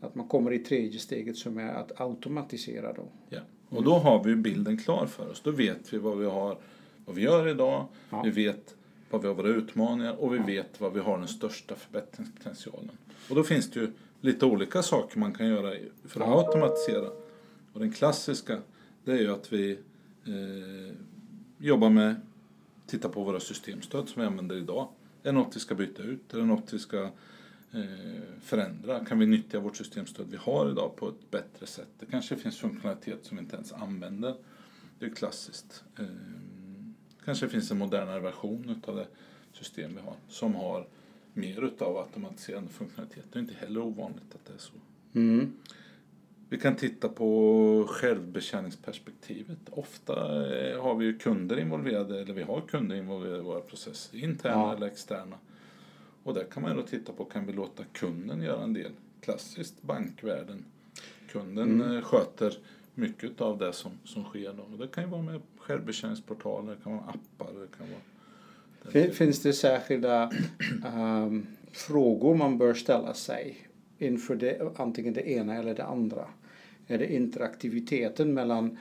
Att 0.00 0.14
man 0.14 0.28
kommer 0.28 0.52
i 0.52 0.58
tredje 0.58 0.98
steget 0.98 1.36
som 1.36 1.58
är 1.58 1.72
att 1.72 2.00
automatisera 2.00 2.92
då. 2.92 3.04
ja. 3.28 3.40
Och 3.68 3.84
då 3.84 3.92
har 3.94 4.24
vi 4.24 4.36
bilden 4.36 4.78
klar 4.78 5.06
för 5.06 5.30
oss. 5.30 5.40
Då 5.44 5.50
vet 5.50 5.92
vi 5.92 5.98
vad 5.98 6.18
vi 6.18 6.24
har, 6.26 6.58
vad 7.04 7.16
vi 7.16 7.22
gör 7.22 7.48
idag. 7.48 7.86
Ja. 8.10 8.22
Vi 8.22 8.30
vet 8.30 8.74
vad 9.10 9.22
vi 9.22 9.28
har 9.28 9.34
våra 9.34 9.48
utmaningar 9.48 10.16
och 10.22 10.34
vi 10.34 10.38
Ja. 10.38 10.44
vet 10.46 10.80
vad 10.80 10.92
vi 10.94 11.00
har 11.00 11.18
den 11.18 11.28
största 11.28 11.74
förbättringspotentialen. 11.74 12.90
Och 13.28 13.36
då 13.36 13.42
finns 13.42 13.70
det 13.70 13.80
ju 13.80 13.92
lite 14.20 14.46
olika 14.46 14.82
saker 14.82 15.18
man 15.18 15.34
kan 15.34 15.48
göra 15.48 15.76
för 16.04 16.20
att 16.20 16.28
automatisera. 16.28 17.10
Och 17.72 17.80
den 17.80 17.92
klassiska, 17.92 18.60
det 19.04 19.12
är 19.12 19.18
ju 19.18 19.32
att 19.32 19.52
vi 19.52 19.78
eh, 20.24 20.94
jobbar 21.58 21.90
med, 21.90 22.20
titta 22.86 23.08
på 23.08 23.24
våra 23.24 23.40
systemstöd 23.40 24.08
som 24.08 24.22
vi 24.22 24.26
använder 24.26 24.56
idag. 24.56 24.88
Är 25.22 25.26
det 25.26 25.32
något 25.32 25.56
vi 25.56 25.60
ska 25.60 25.74
byta 25.74 26.02
ut? 26.02 26.34
Är 26.34 26.38
det 26.38 26.44
något 26.44 26.72
vi 26.72 26.78
ska 26.78 27.02
eh, 27.72 27.80
förändra? 28.40 29.04
Kan 29.04 29.18
vi 29.18 29.26
nyttja 29.26 29.60
vårt 29.60 29.76
systemstöd 29.76 30.26
vi 30.30 30.36
har 30.36 30.70
idag 30.70 30.96
på 30.96 31.08
ett 31.08 31.30
bättre 31.30 31.66
sätt? 31.66 31.88
Det 31.98 32.06
kanske 32.06 32.36
finns 32.36 32.58
funktionalitet 32.58 33.24
som 33.24 33.36
vi 33.36 33.42
inte 33.42 33.56
ens 33.56 33.72
använder. 33.72 34.34
Det 34.98 35.06
är 35.06 35.10
klassiskt. 35.10 35.84
Eh, 35.98 36.04
kanske 37.24 37.48
finns 37.48 37.70
en 37.70 37.78
modernare 37.78 38.20
version 38.20 38.76
utav 38.78 38.96
det 38.96 39.06
system 39.52 39.94
vi 39.94 40.00
har 40.00 40.14
som 40.28 40.54
har 40.54 40.86
mer 41.34 41.64
utav 41.64 41.96
automatiserande 41.98 42.68
funktionalitet. 42.70 43.24
Det 43.32 43.38
är 43.38 43.40
inte 43.40 43.54
heller 43.54 43.80
ovanligt 43.80 44.34
att 44.34 44.44
det 44.46 44.52
är 44.52 44.58
så. 44.58 44.72
Mm. 45.14 45.52
Vi 46.48 46.58
kan 46.58 46.76
titta 46.76 47.08
på 47.08 47.86
självbetjäningsperspektivet. 47.88 49.58
Ofta 49.70 50.14
eh, 50.56 50.82
har 50.82 50.94
vi 50.94 51.04
ju 51.04 51.18
kunder 51.18 51.58
involverade, 51.58 52.20
eller 52.20 52.34
vi 52.34 52.42
har 52.42 52.60
kunder 52.60 52.96
involverade 52.96 53.38
i 53.38 53.42
våra 53.42 53.60
processer, 53.60 54.18
interna 54.18 54.54
Ja. 54.54 54.76
eller 54.76 54.86
externa. 54.86 55.36
Och 56.22 56.34
där 56.34 56.44
kan 56.44 56.62
man 56.62 56.72
ju 56.72 56.76
då 56.82 56.86
titta 56.86 57.12
på, 57.12 57.24
kan 57.24 57.46
vi 57.46 57.52
låta 57.52 57.84
kunden 57.92 58.42
göra 58.42 58.62
en 58.62 58.72
del? 58.72 58.92
Klassiskt 59.20 59.82
bankvärlden. 59.82 60.64
Kunden 61.28 61.80
Mm. 61.82 61.96
eh, 61.96 62.02
sköter 62.02 62.54
mycket 62.94 63.40
av 63.40 63.58
det 63.58 63.72
som, 63.72 63.92
som 64.04 64.24
sker 64.24 64.52
då. 64.52 64.62
Och 64.62 64.78
det 64.78 64.88
kan 64.88 65.04
ju 65.04 65.10
vara 65.10 65.22
med 65.22 65.40
självbetjäningsportaler, 65.58 66.70
det 66.76 66.82
kan 66.82 66.92
vara 66.92 67.02
appar, 67.04 67.52
det 67.60 67.76
kan 67.78 67.86
vara... 67.90 68.00
Fin- 68.88 69.12
Finns 69.12 69.42
det 69.42 69.52
särskilda 69.52 70.30
um, 70.96 71.46
frågor 71.72 72.34
man 72.34 72.58
bör 72.58 72.74
ställa 72.74 73.14
sig 73.14 73.56
inför 73.98 74.36
det, 74.36 74.72
antingen 74.76 75.14
det 75.14 75.30
ena 75.30 75.56
eller 75.56 75.74
det 75.74 75.84
andra? 75.84 76.24
Är 76.86 76.98
det 76.98 77.12
interaktiviteten 77.14 78.34
mellan 78.34 78.78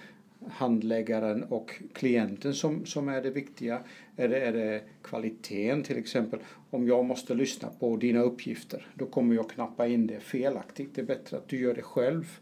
handläggaren 0.47 1.43
och 1.43 1.81
klienten 1.93 2.53
som, 2.53 2.85
som 2.85 3.09
är 3.09 3.21
det 3.21 3.29
viktiga? 3.29 3.79
Är 4.15 4.29
det, 4.29 4.39
är 4.39 4.53
det 4.53 4.81
kvaliteten 5.01 5.83
till 5.83 5.97
exempel? 5.97 6.39
Om 6.69 6.87
jag 6.87 7.05
måste 7.05 7.33
lyssna 7.33 7.69
på 7.79 7.97
dina 7.97 8.21
uppgifter 8.21 8.87
då 8.93 9.05
kommer 9.05 9.35
jag 9.35 9.49
knappa 9.49 9.87
in 9.87 10.07
det 10.07 10.19
felaktigt. 10.19 10.95
Det 10.95 11.01
är 11.01 11.05
bättre 11.05 11.37
att 11.37 11.47
du 11.47 11.59
gör 11.59 11.73
det 11.73 11.81
själv. 11.81 12.39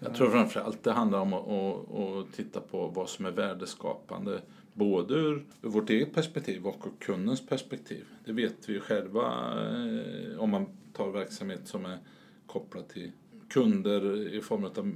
Jag 0.00 0.14
tror 0.14 0.30
framförallt 0.30 0.82
det 0.82 0.92
handlar 0.92 1.20
om 1.20 1.32
att, 1.32 1.48
att, 1.48 2.00
att 2.00 2.32
titta 2.36 2.60
på 2.60 2.86
vad 2.86 3.08
som 3.08 3.26
är 3.26 3.30
värdeskapande 3.30 4.40
både 4.74 5.14
ur, 5.14 5.44
vårt 5.60 5.90
eget 5.90 6.14
perspektiv 6.14 6.66
och 6.66 6.86
ur 6.86 7.04
kundens 7.06 7.46
perspektiv. 7.46 8.04
Det 8.24 8.32
vet 8.32 8.68
vi 8.68 8.72
ju 8.72 8.80
själva 8.80 9.22
eh, 9.22 10.38
om 10.38 10.50
man 10.50 10.66
tar 10.92 11.10
verksamhet 11.10 11.60
som 11.64 11.84
är 11.84 11.98
kopplad 12.46 12.88
till 12.88 13.12
kunder 13.48 14.28
i 14.34 14.40
form 14.40 14.64
av 14.64 14.92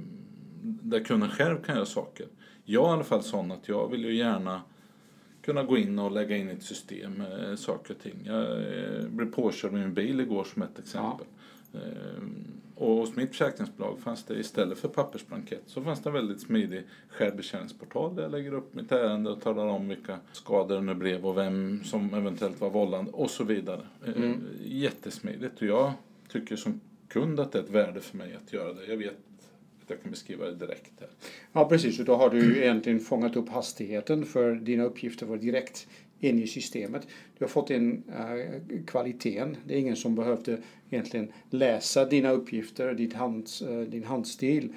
där 0.61 0.99
kunden 0.99 1.29
själv 1.29 1.61
kan 1.61 1.75
göra 1.75 1.85
saker. 1.85 2.27
Jag 2.63 2.85
är 2.85 2.89
i 2.89 2.93
alla 2.93 3.03
fall 3.03 3.23
sån 3.23 3.51
att 3.51 3.67
jag 3.67 3.91
vill 3.91 4.05
ju 4.05 4.15
gärna 4.15 4.61
kunna 5.41 5.63
gå 5.63 5.77
in 5.77 5.99
och 5.99 6.11
lägga 6.11 6.37
in 6.37 6.49
i 6.49 6.53
ett 6.53 6.63
system 6.63 7.21
eh, 7.21 7.55
saker 7.55 7.93
och 7.93 7.99
ting. 7.99 8.21
Jag 8.25 8.41
eh, 8.41 9.07
blev 9.07 9.31
påkörd 9.31 9.71
med 9.71 9.81
min 9.81 9.93
bil 9.93 10.19
igår 10.19 10.43
som 10.43 10.61
ett 10.61 10.79
exempel. 10.79 11.27
Ja 11.29 11.36
och 12.75 12.95
hos 12.95 13.15
mitt 13.15 13.29
försäkringsbolag 13.29 13.99
fanns 13.99 14.23
det 14.23 14.39
istället 14.39 14.77
för 14.77 14.87
pappersblankett 14.87 15.63
så 15.65 15.81
fanns 15.81 16.03
det 16.03 16.09
en 16.09 16.13
väldigt 16.13 16.41
smidig 16.41 16.83
självbetjäningsportal 17.09 18.15
där 18.15 18.23
jag 18.23 18.31
lägger 18.31 18.53
upp 18.53 18.73
mitt 18.73 18.91
ärende 18.91 19.29
och 19.29 19.41
talar 19.41 19.65
om 19.67 19.87
vilka 19.87 20.19
skador 20.31 20.81
det 20.81 20.95
blev 20.95 21.25
och 21.25 21.37
vem 21.37 21.83
som 21.83 22.13
eventuellt 22.13 22.61
var 22.61 22.69
vållande 22.69 23.11
och 23.11 23.29
så 23.29 23.43
vidare. 23.43 23.81
Eh, 24.05 24.13
Mm. 24.15 24.43
Jättesmidigt 24.65 25.61
och 25.61 25.67
jag 25.67 25.93
tycker 26.31 26.55
som 26.55 26.81
kund 27.07 27.39
att 27.39 27.51
det 27.51 27.59
är 27.59 27.63
ett 27.63 27.69
värde 27.69 28.01
för 28.01 28.17
mig 28.17 28.37
att 28.45 28.53
göra 28.53 28.73
det. 28.73 28.85
Jag 28.85 28.97
vet 28.97 29.17
att 29.81 29.89
jag 29.89 30.01
kan 30.01 30.11
beskriva 30.11 30.45
det 30.45 30.55
direkt 30.55 30.91
här. 30.99 31.09
Ja 31.53 31.69
precis, 31.69 31.99
och 31.99 32.05
då 32.05 32.15
har 32.15 32.29
du 32.29 32.57
egentligen 32.63 32.99
fångat 32.99 33.35
upp 33.35 33.49
hastigheten 33.49 34.25
för 34.25 34.55
dina 34.55 34.83
uppgifter 34.83 35.25
var 35.25 35.37
direkt 35.37 35.87
in 36.19 36.39
i 36.43 36.47
systemet. 36.47 37.07
Du 37.37 37.43
har 37.45 37.49
fått 37.49 37.69
in 37.69 38.03
eh, 38.09 38.83
kvaliteten. 38.87 39.57
Det 39.65 39.73
är 39.73 39.79
ingen 39.79 39.95
som 39.95 40.15
behövde 40.15 40.57
egentligen 40.89 41.31
läsa 41.49 42.05
dina 42.05 42.31
uppgifter, 42.31 42.93
ditt 42.93 43.13
hands, 43.13 43.61
eh, 43.61 43.81
din 43.81 44.03
handstil. 44.03 44.73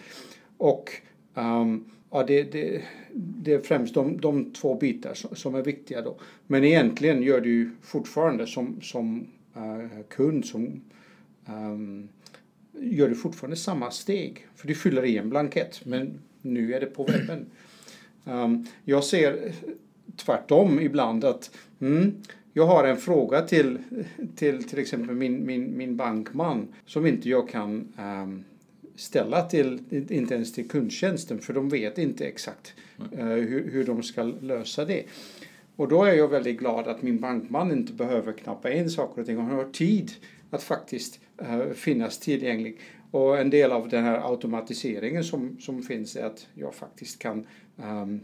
Och 0.57 0.91
um, 1.35 1.91
ja, 2.11 2.25
det, 2.27 2.43
det, 2.43 2.83
det 3.15 3.53
är 3.53 3.61
främst 3.61 3.95
de, 3.95 4.21
de 4.21 4.53
två 4.53 4.75
bitar 4.75 5.15
som, 5.15 5.37
som 5.37 5.55
är 5.55 5.63
viktiga 5.63 6.03
då. 6.03 6.17
Men 6.47 6.65
egentligen 6.65 7.23
gör 7.23 7.41
du 7.41 7.71
fortfarande 7.83 8.47
som, 8.47 8.81
som 8.81 9.27
uh, 9.57 10.03
kund, 10.09 10.45
som 10.45 10.81
um, 11.47 12.09
gör 12.73 13.09
du 13.09 13.15
fortfarande 13.15 13.57
samma 13.57 13.91
steg. 13.91 14.47
För 14.57 14.69
du 14.69 14.75
fyller 14.75 15.05
i 15.05 15.17
en 15.19 15.31
blankett, 15.31 15.81
men 15.85 16.19
nu 16.43 16.75
är 16.75 16.81
det 16.81 16.87
på 16.87 17.05
webben. 17.05 17.47
Um, 18.25 18.67
jag 18.85 19.05
ser 19.05 19.53
tvärtom 20.17 20.81
ibland 20.81 21.25
att 21.25 21.51
mm, 21.81 22.15
jag 22.53 22.67
har 22.67 22.85
en 22.85 22.97
fråga 22.97 23.43
till 23.43 23.79
till, 24.37 24.65
till 24.65 24.79
exempel 24.79 25.17
min, 25.17 25.47
min, 25.47 25.77
min 25.77 25.97
bankman 25.97 26.69
som 26.87 27.07
inte 27.07 27.29
jag 27.29 27.49
kan 27.49 27.93
ehm, 27.99 28.45
ställa 28.95 29.43
till, 29.43 29.81
inte 29.91 30.35
ens 30.35 30.53
till 30.53 30.69
kundtjänsten 30.69 31.39
för 31.39 31.53
de 31.53 31.69
vet 31.69 31.99
inte 31.99 32.27
exakt 32.27 32.75
eh, 33.13 33.27
hur, 33.27 33.71
hur 33.71 33.85
de 33.85 34.03
ska 34.03 34.23
lösa 34.23 34.85
det. 34.85 35.05
Och 35.77 35.89
då 35.89 36.05
är 36.05 36.15
jag 36.15 36.29
väldigt 36.29 36.59
glad 36.59 36.89
att 36.89 37.03
min 37.03 37.21
bankman 37.21 37.73
inte 37.73 37.93
behöver 37.93 38.33
knappa 38.33 38.73
in 38.73 38.91
saker 38.91 39.21
och 39.21 39.27
ting. 39.27 39.37
Han 39.37 39.51
har 39.51 39.65
tid 39.65 40.13
att 40.51 40.63
faktiskt 40.63 41.21
eh, 41.39 41.71
finnas 41.71 42.19
tillgänglig. 42.19 42.79
Och 43.11 43.39
en 43.39 43.51
del 43.51 43.73
av 43.73 43.89
den 43.89 44.05
här 44.05 44.31
automatiseringen 44.31 45.25
som, 45.25 45.57
som 45.61 45.83
finns 45.83 46.17
är 46.17 46.25
att 46.25 46.49
jag 46.55 46.75
faktiskt 46.75 47.19
kan 47.19 47.47
ehm, 47.83 48.21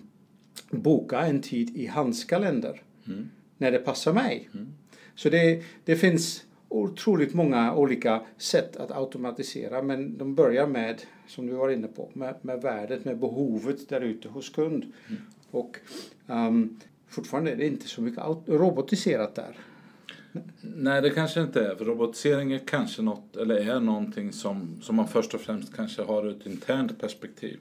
boka 0.70 1.20
en 1.20 1.40
tid 1.40 1.76
i 1.76 1.86
hans 1.86 2.24
kalender 2.24 2.82
Mm. 3.06 3.30
När 3.58 3.72
det 3.72 3.78
passar 3.78 4.12
mig. 4.12 4.48
Mm. 4.54 4.66
Så 5.14 5.28
det, 5.28 5.62
det 5.84 5.96
finns 5.96 6.44
otroligt 6.68 7.34
många 7.34 7.74
olika 7.74 8.22
sätt 8.36 8.76
att 8.76 8.90
automatisera 8.90 9.82
men 9.82 10.18
de 10.18 10.34
börjar 10.34 10.66
med, 10.66 11.02
som 11.26 11.46
du 11.46 11.52
var 11.52 11.70
inne 11.70 11.88
på, 11.88 12.10
med, 12.12 12.34
med 12.42 12.62
värdet, 12.62 13.04
med 13.04 13.18
behovet 13.18 13.88
där 13.88 14.00
ute 14.00 14.28
hos 14.28 14.50
kund. 14.50 14.92
Mm. 15.08 15.22
Och 15.50 15.76
ehm, 16.26 16.80
fortfarande 17.08 17.50
är 17.50 17.56
det 17.56 17.66
inte 17.66 17.88
så 17.88 18.02
mycket 18.02 18.24
robotiserat 18.46 19.34
där. 19.34 19.56
Nej, 20.60 21.02
det 21.02 21.10
kanske 21.10 21.42
inte 21.42 21.66
är. 21.66 21.74
För 21.74 21.84
robotisering 21.84 22.52
är 22.52 22.58
kanske 22.58 23.02
något, 23.02 23.36
eller 23.36 23.56
är 23.56 23.80
någonting 23.80 24.32
som, 24.32 24.78
som 24.82 24.96
man 24.96 25.08
först 25.08 25.34
och 25.34 25.40
främst 25.40 25.76
kanske 25.76 26.02
har 26.02 26.26
ur 26.26 26.36
ett 26.40 26.46
internt 26.46 27.00
perspektiv. 27.00 27.58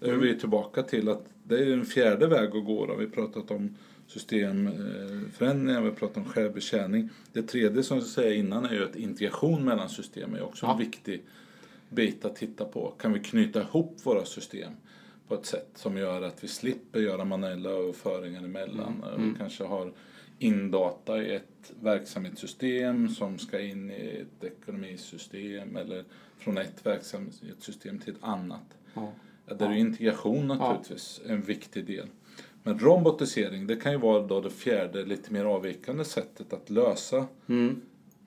Där 0.00 0.12
är 0.12 0.16
vi 0.16 0.38
tillbaka 0.38 0.82
till 0.82 1.08
att 1.08 1.26
det 1.44 1.58
är 1.58 1.72
en 1.72 1.84
fjärde 1.84 2.26
väg 2.26 2.56
att 2.56 2.64
gå. 2.64 2.86
Då. 2.86 2.96
Vi 2.96 3.06
pratat 3.06 3.50
om 3.50 3.76
systemförändringar, 4.06 5.80
vi 5.80 5.88
har 5.88 5.96
pratat 5.96 6.16
om 6.16 6.24
självbetjäning. 6.24 7.08
Det 7.32 7.42
tredje 7.42 7.82
som 7.82 7.98
jag 7.98 8.06
säger 8.06 8.32
innan 8.32 8.64
är 8.64 8.72
ju 8.72 8.84
att 8.84 8.96
integration 8.96 9.64
mellan 9.64 9.88
system 9.88 10.34
är 10.34 10.42
också 10.42 10.66
Ja. 10.66 10.72
en 10.72 10.78
viktig 10.78 11.22
bit 11.88 12.24
att 12.24 12.36
titta 12.36 12.64
på. 12.64 12.90
Kan 12.98 13.12
vi 13.12 13.20
knyta 13.20 13.60
ihop 13.60 13.96
våra 14.02 14.24
system 14.24 14.72
på 15.28 15.34
ett 15.34 15.46
sätt 15.46 15.70
som 15.74 15.96
gör 15.96 16.22
att 16.22 16.44
vi 16.44 16.48
slipper 16.48 17.00
göra 17.00 17.24
manuella 17.24 17.70
överföringar 17.70 18.44
emellan. 18.44 19.04
Mm. 19.14 19.32
Vi 19.32 19.38
kanske 19.38 19.64
har 19.64 19.92
in 20.38 20.70
data 20.70 21.22
i 21.22 21.34
ett 21.34 21.72
verksamhetssystem 21.80 23.08
som 23.08 23.38
ska 23.38 23.60
in 23.60 23.90
i 23.90 24.22
ett 24.22 24.44
ekonomisystem 24.44 25.76
eller 25.76 26.04
från 26.38 26.58
ett 26.58 26.86
verksamhetssystem 26.86 27.98
till 27.98 28.12
ett 28.12 28.22
annat. 28.22 28.78
Ja. 28.94 29.12
Där 29.46 29.70
är 29.70 29.74
integration 29.76 30.48
naturligtvis 30.48 31.20
en 31.26 31.42
viktig 31.42 31.86
del. 31.86 32.06
Men 32.62 32.78
robotisering, 32.78 33.66
det 33.66 33.76
kan 33.76 33.92
ju 33.92 33.98
vara 33.98 34.22
då 34.26 34.40
det 34.40 34.50
fjärde 34.50 35.04
lite 35.04 35.32
mer 35.32 35.44
avvikande 35.44 36.04
sättet 36.04 36.52
att 36.52 36.70
lösa 36.70 37.26
Mm. 37.48 37.80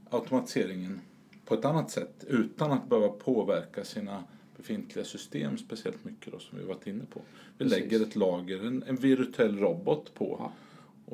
automatiseringen 0.10 1.02
på 1.46 1.54
ett 1.54 1.66
annat 1.66 1.92
sätt 1.92 2.26
utan 2.28 2.72
att 2.72 2.90
behöva 2.90 3.08
påverka 3.10 3.84
sina 3.84 4.24
befintliga 4.58 5.06
system 5.06 5.58
speciellt 5.58 6.06
mycket 6.06 6.32
då, 6.34 6.40
som 6.40 6.58
vi 6.60 6.66
varit 6.66 6.88
inne 6.88 7.04
på. 7.14 7.22
Vi 7.58 7.66
Precis. 7.66 7.80
lägger 7.80 8.02
ett 8.06 8.16
lager, 8.16 8.66
en, 8.68 8.84
en 8.88 8.96
virtuell 8.96 9.60
robot 9.60 10.14
på 10.14 10.36
Ja. 10.40 10.52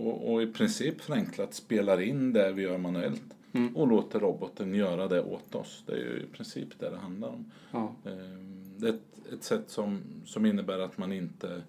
och, 0.01 0.33
och 0.33 0.41
i 0.43 0.47
princip 0.47 1.01
förenklat 1.01 1.53
spelar 1.53 2.01
in 2.01 2.33
det 2.33 2.51
vi 2.51 2.61
gör 2.61 2.77
manuellt 2.77 3.23
Mm. 3.53 3.75
och 3.75 3.87
låter 3.87 4.19
roboten 4.19 4.75
göra 4.75 5.07
det 5.07 5.21
åt 5.21 5.55
oss. 5.55 5.83
Det 5.85 5.91
är 5.93 5.97
ju 5.97 6.23
i 6.31 6.35
princip 6.35 6.67
det 6.79 6.89
det 6.89 6.97
handlar 6.97 7.27
om. 7.29 7.51
Ja. 7.71 7.95
Ehm, 8.05 8.63
Det 8.77 8.87
är 8.87 8.93
ett, 8.93 9.33
ett 9.33 9.43
sätt 9.43 9.63
som, 9.67 10.01
som 10.25 10.45
innebär 10.45 10.79
att 10.79 10.97
man 10.97 11.11
inte 11.13 11.61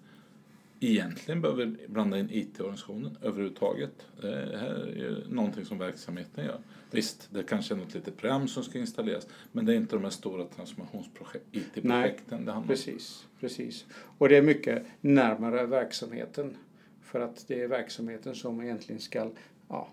egentligen 0.83 1.41
behöver 1.41 1.77
blanda 1.87 2.19
in 2.19 2.29
IT-organisationen 2.31 3.17
överhuvudtaget. 3.21 4.07
Det 4.21 4.57
här 4.57 4.75
är 4.75 4.95
ju 4.95 5.27
någonting 5.29 5.65
som 5.65 5.77
verksamheten 5.77 6.45
gör. 6.45 6.59
Visst, 6.91 7.29
det 7.31 7.43
kanske 7.43 7.73
är 7.73 7.77
något 7.77 7.93
litet 7.93 8.17
program 8.17 8.47
som 8.47 8.63
ska 8.63 8.79
installeras 8.79 9.27
men 9.51 9.65
det 9.65 9.73
är 9.73 9.77
inte 9.77 9.95
de 9.95 10.03
här 10.03 10.11
stora 10.11 10.45
transformationsprojekt, 10.45 11.45
IT-projekten 11.51 12.45
det 12.45 12.51
handlar 12.51 12.55
om. 12.55 12.67
Precis, 12.67 13.27
precis. 13.39 13.85
Och 14.17 14.29
det 14.29 14.37
är 14.37 14.41
mycket 14.41 14.83
närmare 15.01 15.65
verksamheten. 15.65 16.57
För 17.01 17.19
att 17.19 17.47
det 17.47 17.61
är 17.61 17.67
verksamheten 17.67 18.35
som 18.35 18.61
egentligen 18.61 19.01
ska 19.01 19.29
ja, 19.69 19.89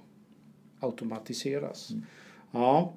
automatiseras. 0.80 1.90
Ja. 2.50 2.94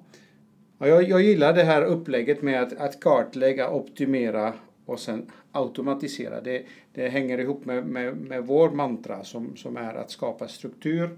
Ja, 0.78 0.88
jag, 0.88 1.08
jag 1.08 1.22
gillar 1.22 1.52
det 1.52 1.62
här 1.62 1.82
upplägget 1.82 2.42
med 2.42 2.62
att, 2.62 2.72
att 2.72 3.00
kartlägga, 3.00 3.70
optimera 3.70 4.54
och 4.86 5.00
sen 5.00 5.30
automatisera. 5.52 6.40
Det, 6.40 6.66
det 6.92 7.08
hänger 7.08 7.38
ihop 7.38 7.64
med, 7.64 7.86
med, 7.86 8.16
med 8.16 8.46
vår 8.46 8.70
mantra 8.70 9.24
som, 9.24 9.56
som 9.56 9.76
är 9.76 9.94
att 9.94 10.10
skapa 10.10 10.48
struktur, 10.48 11.16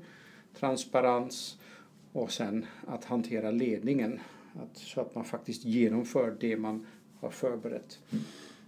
transparens 0.58 1.58
och 2.12 2.32
sen 2.32 2.66
att 2.86 3.04
hantera 3.04 3.50
ledningen. 3.50 4.20
Att, 4.54 4.78
så 4.78 5.00
att 5.00 5.14
man 5.14 5.24
faktiskt 5.24 5.64
genomför 5.64 6.36
det 6.40 6.56
man 6.56 6.86
har 7.20 7.30
förberett. 7.30 7.98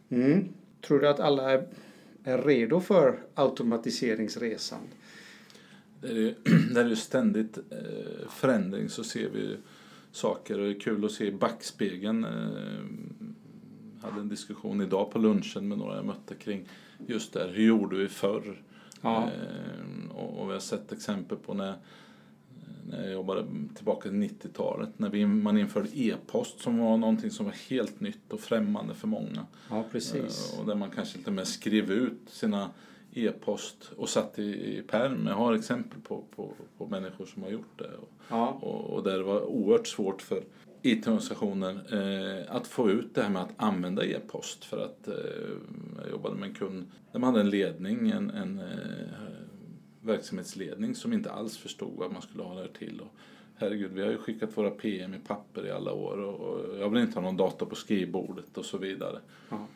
Mm. 0.09 0.49
Tror 0.81 1.01
du 1.01 1.09
att 1.09 1.21
alla 1.21 1.51
är, 1.51 1.67
är 2.25 2.39
redo 2.39 2.81
för 2.81 3.19
automatiseringsresan? 3.35 4.81
Det 6.01 6.09
är 6.09 6.15
ju, 6.15 6.35
det 6.75 6.81
är 6.81 6.89
ju 6.89 6.97
ständigt 6.97 7.59
eh, 7.59 8.29
förändring 8.31 8.89
så 8.89 9.05
ser 9.05 9.29
vi 9.31 9.57
saker 10.13 10.59
och 10.59 10.67
det 10.67 10.71
är 10.71 10.81
kul 10.81 11.05
att 11.05 11.13
se 11.13 11.27
i 11.27 11.33
backspegeln. 11.33 12.25
Eh, 12.25 13.18
hade 14.03 14.21
en 14.21 14.29
diskussion 14.29 14.81
idag 14.81 15.11
på 15.11 15.19
lunchen 15.19 15.69
med 15.69 15.79
några 15.79 15.97
jag 15.97 16.05
mötte 16.05 16.35
kring 16.35 16.69
just 17.07 17.33
det 17.33 17.47
hur 17.53 17.63
gjorde 17.67 17.97
vi 17.97 18.09
förr? 18.09 18.63
Ja. 19.01 19.23
Eh, 19.25 20.11
och, 20.17 20.39
och 20.41 20.49
vi 20.49 20.53
har 20.53 20.61
sett 20.61 20.93
exempel 20.93 21.39
på 21.39 21.55
när, 21.55 21.75
när 22.91 23.03
jag 23.03 23.13
jobbade 23.13 23.47
tillbaka 23.75 24.03
till 24.09 24.19
90-talet 24.19 24.99
när 24.99 25.09
vi, 25.09 25.27
man 25.27 25.59
införde 25.59 25.89
e-post 25.99 26.61
som 26.61 26.79
var 26.79 26.97
någonting 26.97 27.31
som 27.31 27.47
var 27.47 27.53
helt 27.71 28.01
nytt 28.01 28.33
och 28.33 28.41
främmande 28.41 28.95
för 28.95 29.09
många. 29.09 29.47
Ja, 29.71 29.85
precis. 29.93 30.53
Eh, 30.55 30.61
Och 30.61 30.67
där 30.67 30.75
man 30.75 30.91
kanske 30.91 31.19
och 31.27 31.33
med 31.33 31.49
skrev 31.49 31.91
ut 31.93 32.21
sina 32.27 32.71
e-post 33.13 33.91
och 33.97 34.09
satt 34.09 34.39
i, 34.39 34.79
i 34.79 34.83
pärm. 34.83 35.27
Jag 35.27 35.35
har 35.35 35.53
exempel 35.55 36.01
på, 36.01 36.25
på, 36.37 36.53
på 36.79 36.87
människor 36.87 37.27
som 37.27 37.43
har 37.43 37.51
gjort 37.51 37.79
det. 37.79 37.97
Och, 37.97 38.09
Ja, 38.31 38.49
och, 38.49 38.91
och 38.91 39.03
där 39.03 39.19
det 39.19 39.23
var 39.25 39.41
oerhört 39.43 39.87
svårt 39.87 40.23
för 40.23 40.43
IT-organisationer 40.93 41.81
eh, 41.93 42.57
att 42.57 42.67
få 42.67 42.91
ut 42.91 43.15
det 43.15 43.23
här 43.23 43.31
med 43.31 43.43
att 43.43 43.53
använda 43.57 44.05
e-post. 44.05 44.65
För 44.65 44.85
att 44.85 45.09
eh, 45.09 45.15
jag 46.03 46.11
jobbade 46.11 46.37
med 46.37 46.49
en 46.49 46.55
kund 46.55 46.87
där 47.13 47.19
man 47.19 47.29
hade 47.29 47.41
en 47.41 47.51
ledning, 47.51 48.11
en, 48.11 48.31
en 48.31 48.59
eh, 48.59 48.65
verksamhetsledning 50.01 50.95
som 50.95 51.13
inte 51.13 51.31
alls 51.31 51.59
förstod 51.59 51.93
vad 51.97 52.13
man 52.13 52.23
skulle 52.23 52.43
ha 52.43 52.55
det 52.55 52.61
här 52.61 52.69
till. 52.79 53.01
Och, 53.01 53.15
herregud, 53.57 53.93
vi 53.93 54.03
har 54.03 54.11
ju 54.11 54.19
skickat 54.19 54.57
våra 54.57 54.71
PM 54.71 55.15
i 55.15 55.19
papper 55.19 55.67
i 55.67 55.71
alla 55.71 55.93
år 55.93 56.21
och, 56.21 56.79
jag 56.79 56.91
vill 56.91 57.03
inte 57.03 57.15
ha 57.15 57.23
någon 57.23 57.37
data 57.37 57.67
på 57.67 57.75
skrivbordet 57.75 58.59
och 58.59 58.65
så 58.65 58.79
vidare. 58.79 59.19
ja. 59.51 59.67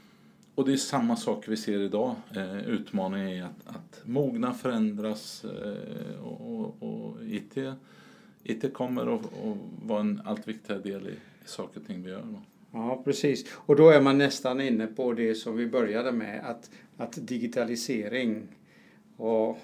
Och 0.54 0.64
det 0.64 0.72
är 0.72 0.76
samma 0.76 1.16
sak 1.16 1.44
vi 1.48 1.56
ser 1.56 1.78
idag. 1.78 2.14
Eh, 2.36 2.68
utmaningen 2.68 3.28
är 3.28 3.44
att, 3.44 3.76
att 3.76 4.02
mogna, 4.04 4.54
förändras 4.54 5.44
eh, 5.44 6.24
och, 6.24 6.60
och, 6.60 6.82
och 6.82 7.16
IT, 7.24 7.56
IT 8.44 8.74
kommer 8.74 9.14
att 9.14 9.24
att 9.24 9.56
vara 9.86 10.00
en 10.00 10.22
allt 10.24 10.48
viktigare 10.48 10.80
del 10.80 11.08
i, 11.08 11.14
saker 11.44 11.80
och 11.80 11.86
ting 11.86 12.02
vi 12.02 12.10
gör. 12.10 12.24
ja, 12.72 13.02
precis. 13.04 13.44
Och 13.54 13.76
då 13.76 13.88
är 13.88 14.00
man 14.00 14.18
nästan 14.18 14.60
inne 14.60 14.86
på 14.86 15.12
det 15.12 15.34
som 15.34 15.56
vi 15.56 15.66
började 15.66 16.12
med. 16.12 16.44
Att, 16.44 16.70
att 16.96 17.26
digitalisering 17.26 18.42
och 19.16 19.58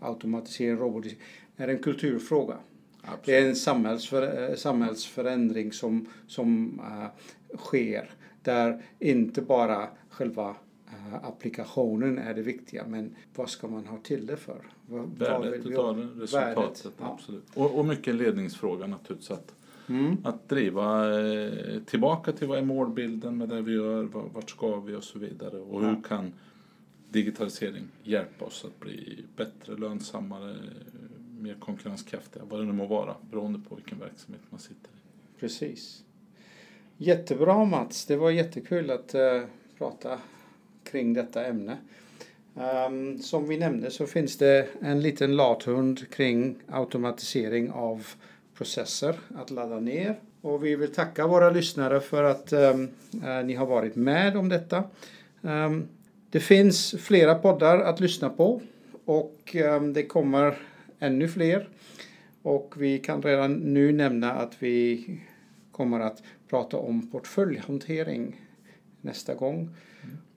automatisering, 0.00 0.76
robotisering 0.76 1.22
är 1.56 1.68
en 1.68 1.78
kulturfråga. 1.78 2.56
Absolut. 3.02 3.24
Det 3.24 3.36
är 3.36 3.48
en 3.48 3.56
samhällsför, 3.56 4.50
eh, 4.50 4.56
samhällsförändring 4.56 5.72
som, 5.72 6.08
som 6.26 6.80
eh, 6.80 7.56
sker 7.56 8.10
där 8.42 8.82
inte 8.98 9.42
bara 9.42 9.88
själva 10.08 10.56
applikationen 11.22 12.18
är 12.18 12.34
det 12.34 12.42
viktiga 12.42 12.84
men 12.86 13.14
vad 13.36 13.50
ska 13.50 13.68
man 13.68 13.86
ha 13.86 13.98
till 13.98 14.26
det 14.26 14.36
för? 14.36 14.62
Vad, 14.86 15.18
Värdet 15.18 15.66
utav 15.66 15.96
det, 15.96 16.22
resultatet. 16.22 16.84
Värdet, 16.84 16.92
ja. 17.00 17.12
Absolut. 17.14 17.44
Och, 17.54 17.78
och 17.78 17.86
mycket 17.86 18.14
ledningsfråga 18.14 18.86
naturligtvis. 18.86 19.30
Att, 19.30 19.54
Mm. 19.88 20.16
att 20.24 20.48
driva 20.48 21.20
eh, 21.20 21.82
tillbaka 21.86 22.32
till 22.32 22.48
vad 22.48 22.58
är 22.58 22.62
målbilden 22.62 23.36
med 23.38 23.48
det 23.48 23.62
vi 23.62 23.72
gör, 23.72 24.02
vad- 24.02 24.30
vart 24.32 24.50
ska 24.50 24.80
vi 24.80 24.94
och 24.94 25.04
så 25.04 25.18
vidare. 25.18 25.56
Och 25.56 25.80
hur 25.80 25.88
Ja. 25.88 26.02
kan 26.08 26.32
digitalisering 27.10 27.84
hjälpa 28.02 28.44
oss 28.44 28.64
att 28.64 28.80
bli 28.80 29.24
bättre, 29.36 29.76
lönsammare, 29.76 30.56
mer 31.40 31.54
konkurrenskraftiga, 31.54 32.42
vad 32.50 32.60
det 32.60 32.64
nu 32.66 32.72
må 32.72 32.86
vara, 32.86 33.14
beroende 33.30 33.58
på 33.68 33.74
vilken 33.74 33.98
verksamhet 33.98 34.42
man 34.50 34.60
sitter 34.60 34.88
i. 34.88 35.40
Precis. 35.40 36.04
Jättebra 36.96 37.64
Mats, 37.64 38.06
det 38.06 38.16
var 38.16 38.30
jättekul 38.30 38.90
att 38.90 39.14
eh, 39.14 39.42
prata 39.78 40.18
kring 40.94 41.12
detta 41.12 41.46
ämne. 41.46 41.76
Um, 42.54 43.18
som 43.18 43.48
vi 43.48 43.58
nämnde 43.58 43.90
så 43.90 44.06
finns 44.06 44.38
det 44.38 44.68
en 44.80 45.00
liten 45.00 45.36
lathund 45.36 46.10
kring 46.10 46.56
automatisering 46.68 47.70
av 47.70 48.06
processer 48.54 49.20
att 49.36 49.50
ladda 49.50 49.80
ner. 49.80 50.20
Och 50.40 50.64
vi 50.64 50.76
vill 50.76 50.94
tacka 50.94 51.26
våra 51.26 51.50
lyssnare 51.50 52.00
för 52.00 52.24
att 52.24 52.52
um, 52.52 52.88
uh, 53.14 53.44
ni 53.44 53.54
har 53.54 53.66
varit 53.66 53.96
med 53.96 54.36
om 54.36 54.48
detta. 54.48 54.84
Um, 55.40 55.88
det 56.30 56.40
finns 56.40 56.94
flera 56.98 57.34
poddar 57.34 57.78
att 57.78 58.00
lyssna 58.00 58.28
på 58.30 58.60
och 59.04 59.56
det 59.94 60.06
kommer 60.06 60.58
ännu 60.98 61.28
fler. 61.28 61.68
Och 62.42 62.74
vi 62.78 62.98
kan 62.98 63.22
redan 63.22 63.52
nu 63.52 63.92
nämna 63.92 64.32
att 64.32 64.52
vi 64.58 65.06
kommer 65.72 66.00
att 66.00 66.22
prata 66.48 66.76
om 66.76 67.10
portföljhantering 67.10 68.40
nästa 69.00 69.34
gång. 69.34 69.70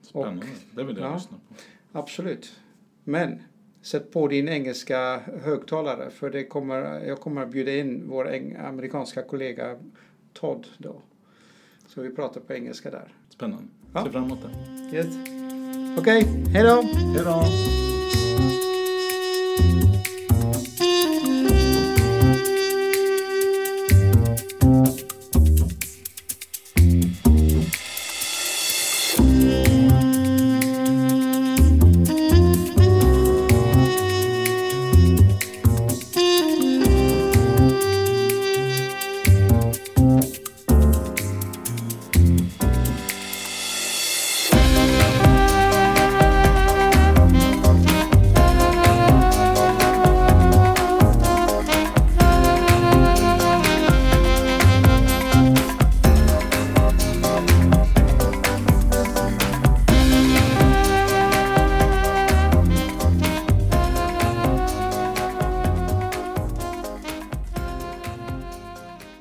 Spännande, 0.02 0.46
det 0.74 0.84
vill 0.84 0.96
jag 0.96 1.10
ja. 1.10 1.14
lyssna 1.14 1.36
på. 1.48 1.54
Absolut. 1.98 2.60
Men 3.04 3.42
sätt 3.82 4.12
på 4.12 4.28
din 4.28 4.48
engelska 4.48 5.20
högtalare 5.42 6.10
för 6.10 6.30
det 6.30 6.44
kommer, 6.44 7.04
jag 7.04 7.20
kommer 7.20 7.42
att 7.42 7.50
bjuda 7.50 7.76
in 7.76 8.02
vår 8.08 8.24
eng- 8.28 8.68
amerikanska 8.68 9.22
kollega 9.22 9.76
Todd 10.32 10.66
då. 10.78 11.02
Så 11.86 12.00
vi 12.00 12.10
pratar 12.10 12.40
på 12.40 12.52
engelska 12.52 12.90
där. 12.90 13.14
Spännande. 13.28 13.64
Ja. 13.94 14.04
Ser 14.04 14.10
fram 14.10 14.24
emot 14.24 14.38
det. 14.42 14.96
Yes. 14.96 15.16
Okej, 15.98 16.22
hej 16.52 16.62
då! 16.64 16.82
Hej 16.82 17.24
då! 17.24 17.42